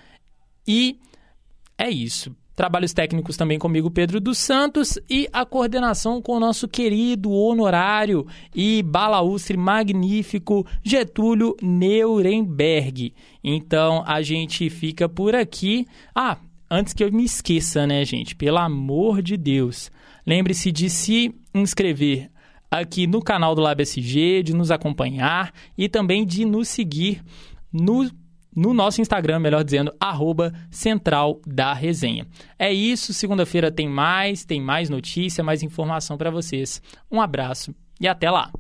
e 0.67 0.99
é 1.77 1.91
isso. 1.91 2.35
Trabalhos 2.63 2.93
técnicos 2.93 3.37
também 3.37 3.59
comigo, 3.59 3.91
Pedro 3.91 4.21
dos 4.21 4.39
Santos, 4.39 4.97
e 5.11 5.29
a 5.33 5.45
coordenação 5.45 6.23
com 6.23 6.37
o 6.37 6.39
nosso 6.39 6.69
querido 6.69 7.29
honorário 7.33 8.25
e 8.55 8.85
balaustre 8.85 9.57
magnífico 9.57 10.65
Getúlio 10.81 11.57
Nuremberg. 11.61 13.15
Então 13.43 14.05
a 14.07 14.23
gente 14.23 14.71
fica 14.71 15.09
por 15.09 15.35
aqui. 15.35 15.89
Ah, 16.15 16.39
antes 16.71 16.93
que 16.93 17.03
eu 17.03 17.11
me 17.11 17.25
esqueça, 17.25 17.85
né, 17.85 18.05
gente? 18.05 18.37
Pelo 18.37 18.59
amor 18.59 19.23
de 19.23 19.37
Deus. 19.37 19.91
Lembre-se 20.25 20.71
de 20.71 20.89
se 20.89 21.35
inscrever 21.53 22.31
aqui 22.71 23.09
no 23.09 23.21
canal 23.21 23.57
do 23.57 23.61
LabSG, 23.61 24.45
de 24.45 24.55
nos 24.55 24.71
acompanhar 24.71 25.53
e 25.77 25.89
também 25.89 26.25
de 26.25 26.45
nos 26.45 26.69
seguir 26.69 27.25
no 27.73 28.09
no 28.55 28.75
nosso 28.75 29.01
Instagram, 29.01 29.39
melhor 29.39 29.65
dizendo, 29.65 29.93
arroba 29.99 30.53
Central 30.71 31.41
da 31.47 31.73
Resenha. 31.73 32.27
É 32.59 32.73
isso, 32.73 33.13
segunda-feira 33.13 33.71
tem 33.71 33.89
mais, 33.89 34.45
tem 34.45 34.61
mais 34.61 34.89
notícia, 34.89 35.45
mais 35.45 35.63
informação 35.63 36.17
para 36.17 36.31
vocês. 36.31 36.83
Um 37.11 37.21
abraço 37.21 37.75
e 38.01 38.09
até 38.09 38.31
lá! 38.31 38.51